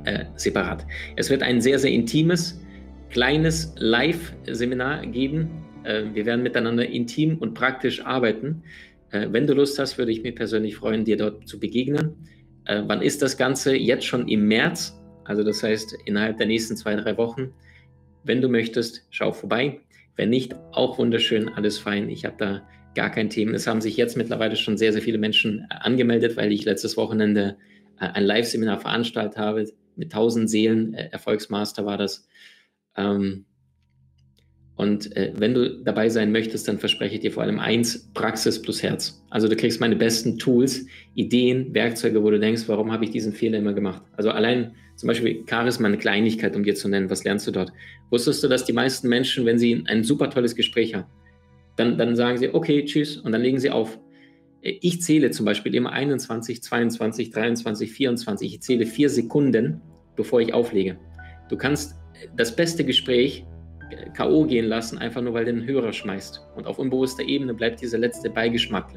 äh, 0.04 0.26
separat. 0.36 0.86
Es 1.16 1.30
wird 1.30 1.42
ein 1.42 1.60
sehr, 1.60 1.80
sehr 1.80 1.90
intimes, 1.90 2.60
kleines 3.10 3.74
Live-Seminar 3.76 5.04
geben. 5.06 5.50
Äh, 5.82 6.04
wir 6.14 6.26
werden 6.26 6.44
miteinander 6.44 6.86
intim 6.86 7.38
und 7.38 7.54
praktisch 7.54 8.06
arbeiten. 8.06 8.62
Äh, 9.16 9.32
wenn 9.32 9.46
du 9.46 9.54
Lust 9.54 9.78
hast, 9.78 9.98
würde 9.98 10.12
ich 10.12 10.22
mich 10.22 10.34
persönlich 10.34 10.76
freuen, 10.76 11.04
dir 11.04 11.16
dort 11.16 11.48
zu 11.48 11.58
begegnen. 11.58 12.14
Äh, 12.64 12.82
wann 12.86 13.02
ist 13.02 13.22
das 13.22 13.36
Ganze? 13.36 13.76
Jetzt 13.76 14.04
schon 14.04 14.28
im 14.28 14.46
März. 14.46 15.00
Also 15.24 15.42
das 15.42 15.62
heißt, 15.62 15.96
innerhalb 16.04 16.36
der 16.38 16.46
nächsten 16.46 16.76
zwei, 16.76 16.94
drei 16.96 17.16
Wochen. 17.16 17.52
Wenn 18.24 18.40
du 18.40 18.48
möchtest, 18.48 19.06
schau 19.10 19.32
vorbei. 19.32 19.80
Wenn 20.16 20.30
nicht, 20.30 20.54
auch 20.72 20.98
wunderschön, 20.98 21.48
alles 21.48 21.78
fein. 21.78 22.08
Ich 22.08 22.24
habe 22.24 22.36
da 22.38 22.68
gar 22.94 23.10
kein 23.10 23.28
Thema. 23.28 23.52
Es 23.52 23.66
haben 23.66 23.80
sich 23.80 23.96
jetzt 23.96 24.16
mittlerweile 24.16 24.56
schon 24.56 24.78
sehr, 24.78 24.92
sehr 24.92 25.02
viele 25.02 25.18
Menschen 25.18 25.66
äh, 25.70 25.74
angemeldet, 25.80 26.36
weil 26.36 26.52
ich 26.52 26.64
letztes 26.64 26.96
Wochenende 26.96 27.56
ein 27.98 28.24
Live-Seminar 28.24 28.78
veranstaltet 28.78 29.38
habe 29.38 29.64
mit 29.96 30.12
1000 30.12 30.50
Seelen. 30.50 30.92
Erfolgsmaster 30.92 31.86
war 31.86 31.96
das. 31.96 32.28
Ähm, 32.94 33.46
und 34.76 35.16
äh, 35.16 35.32
wenn 35.34 35.54
du 35.54 35.78
dabei 35.82 36.10
sein 36.10 36.32
möchtest, 36.32 36.68
dann 36.68 36.78
verspreche 36.78 37.14
ich 37.14 37.20
dir 37.20 37.32
vor 37.32 37.42
allem 37.42 37.58
eins, 37.58 38.10
Praxis 38.12 38.60
plus 38.60 38.82
Herz. 38.82 39.22
Also 39.30 39.48
du 39.48 39.56
kriegst 39.56 39.80
meine 39.80 39.96
besten 39.96 40.38
Tools, 40.38 40.86
Ideen, 41.14 41.72
Werkzeuge, 41.74 42.22
wo 42.22 42.30
du 42.30 42.38
denkst, 42.38 42.64
warum 42.66 42.92
habe 42.92 43.04
ich 43.04 43.10
diesen 43.10 43.32
Fehler 43.32 43.58
immer 43.58 43.72
gemacht? 43.72 44.02
Also 44.16 44.30
allein 44.30 44.74
zum 44.96 45.06
Beispiel 45.06 45.44
Charisma, 45.48 45.88
eine 45.88 45.96
Kleinigkeit, 45.96 46.54
um 46.56 46.62
dir 46.62 46.74
zu 46.74 46.88
nennen, 46.88 47.08
was 47.08 47.24
lernst 47.24 47.46
du 47.46 47.52
dort? 47.52 47.72
Wusstest 48.10 48.44
du, 48.44 48.48
dass 48.48 48.64
die 48.64 48.74
meisten 48.74 49.08
Menschen, 49.08 49.46
wenn 49.46 49.58
sie 49.58 49.82
ein 49.86 50.04
super 50.04 50.28
tolles 50.28 50.54
Gespräch 50.54 50.94
haben, 50.94 51.06
dann, 51.76 51.96
dann 51.96 52.14
sagen 52.14 52.36
sie, 52.36 52.52
okay, 52.52 52.84
tschüss, 52.84 53.16
und 53.16 53.32
dann 53.32 53.42
legen 53.42 53.58
sie 53.58 53.70
auf. 53.70 53.98
ich 54.60 55.00
zähle 55.00 55.30
zum 55.30 55.46
Beispiel 55.46 55.74
immer 55.74 55.92
21, 55.92 56.62
22, 56.62 57.30
23, 57.30 57.92
24. 57.92 58.54
Ich 58.54 58.60
zähle 58.60 58.86
vier 58.86 59.08
Sekunden, 59.08 59.80
bevor 60.16 60.40
ich 60.40 60.52
auflege. 60.52 60.98
Du 61.48 61.56
kannst 61.56 61.96
das 62.36 62.56
beste 62.56 62.84
Gespräch 62.84 63.44
K.O. 64.14 64.44
gehen 64.44 64.66
lassen, 64.66 64.98
einfach 64.98 65.22
nur 65.22 65.34
weil 65.34 65.44
du 65.44 65.52
den 65.52 65.66
Hörer 65.66 65.92
schmeißt. 65.92 66.42
Und 66.56 66.66
auf 66.66 66.78
unbewusster 66.78 67.22
Ebene 67.22 67.54
bleibt 67.54 67.80
dieser 67.80 67.98
letzte 67.98 68.30
Beigeschmack. 68.30 68.88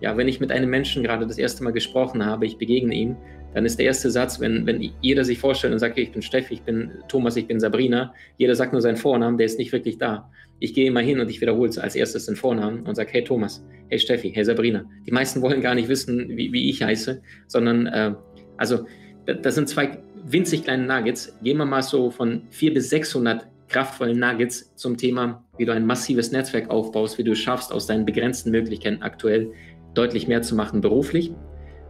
Ja, 0.00 0.16
wenn 0.16 0.28
ich 0.28 0.38
mit 0.38 0.52
einem 0.52 0.70
Menschen 0.70 1.02
gerade 1.02 1.26
das 1.26 1.38
erste 1.38 1.64
Mal 1.64 1.72
gesprochen 1.72 2.24
habe, 2.24 2.46
ich 2.46 2.56
begegne 2.56 2.94
ihm, 2.94 3.16
dann 3.54 3.64
ist 3.64 3.78
der 3.78 3.86
erste 3.86 4.10
Satz, 4.10 4.38
wenn, 4.40 4.66
wenn 4.66 4.92
jeder 5.00 5.24
sich 5.24 5.38
vorstellt 5.38 5.72
und 5.72 5.78
sagt, 5.78 5.98
ich 5.98 6.12
bin 6.12 6.22
Steffi, 6.22 6.54
ich 6.54 6.62
bin 6.62 6.92
Thomas, 7.08 7.36
ich 7.36 7.46
bin 7.46 7.58
Sabrina, 7.58 8.12
jeder 8.36 8.54
sagt 8.54 8.72
nur 8.72 8.82
seinen 8.82 8.96
Vornamen, 8.96 9.38
der 9.38 9.46
ist 9.46 9.58
nicht 9.58 9.72
wirklich 9.72 9.98
da. 9.98 10.30
Ich 10.60 10.74
gehe 10.74 10.86
immer 10.86 11.00
hin 11.00 11.18
und 11.18 11.30
ich 11.30 11.40
wiederhole 11.40 11.70
als 11.80 11.94
erstes 11.94 12.26
den 12.26 12.36
Vornamen 12.36 12.86
und 12.86 12.94
sage, 12.94 13.10
hey 13.12 13.24
Thomas, 13.24 13.64
hey 13.88 13.98
Steffi, 13.98 14.30
hey 14.30 14.44
Sabrina. 14.44 14.84
Die 15.06 15.12
meisten 15.12 15.40
wollen 15.40 15.60
gar 15.60 15.74
nicht 15.74 15.88
wissen, 15.88 16.28
wie, 16.36 16.52
wie 16.52 16.68
ich 16.68 16.82
heiße, 16.82 17.22
sondern, 17.46 17.86
äh, 17.86 18.14
also, 18.56 18.86
das 19.24 19.54
sind 19.54 19.68
zwei 19.68 19.98
winzig 20.24 20.64
kleine 20.64 20.86
Nuggets. 20.86 21.36
Gehen 21.42 21.58
wir 21.58 21.64
mal 21.64 21.82
so 21.82 22.10
von 22.10 22.42
400 22.50 22.74
bis 22.74 22.90
600 22.90 23.46
kraftvollen 23.68 24.18
Nuggets 24.18 24.74
zum 24.76 24.96
Thema, 24.96 25.44
wie 25.56 25.64
du 25.64 25.72
ein 25.72 25.86
massives 25.86 26.32
Netzwerk 26.32 26.70
aufbaust, 26.70 27.18
wie 27.18 27.24
du 27.24 27.32
es 27.32 27.38
schaffst, 27.38 27.72
aus 27.72 27.86
deinen 27.86 28.04
begrenzten 28.04 28.50
Möglichkeiten 28.50 29.02
aktuell 29.02 29.52
deutlich 29.94 30.28
mehr 30.28 30.42
zu 30.42 30.54
machen 30.54 30.80
beruflich 30.80 31.32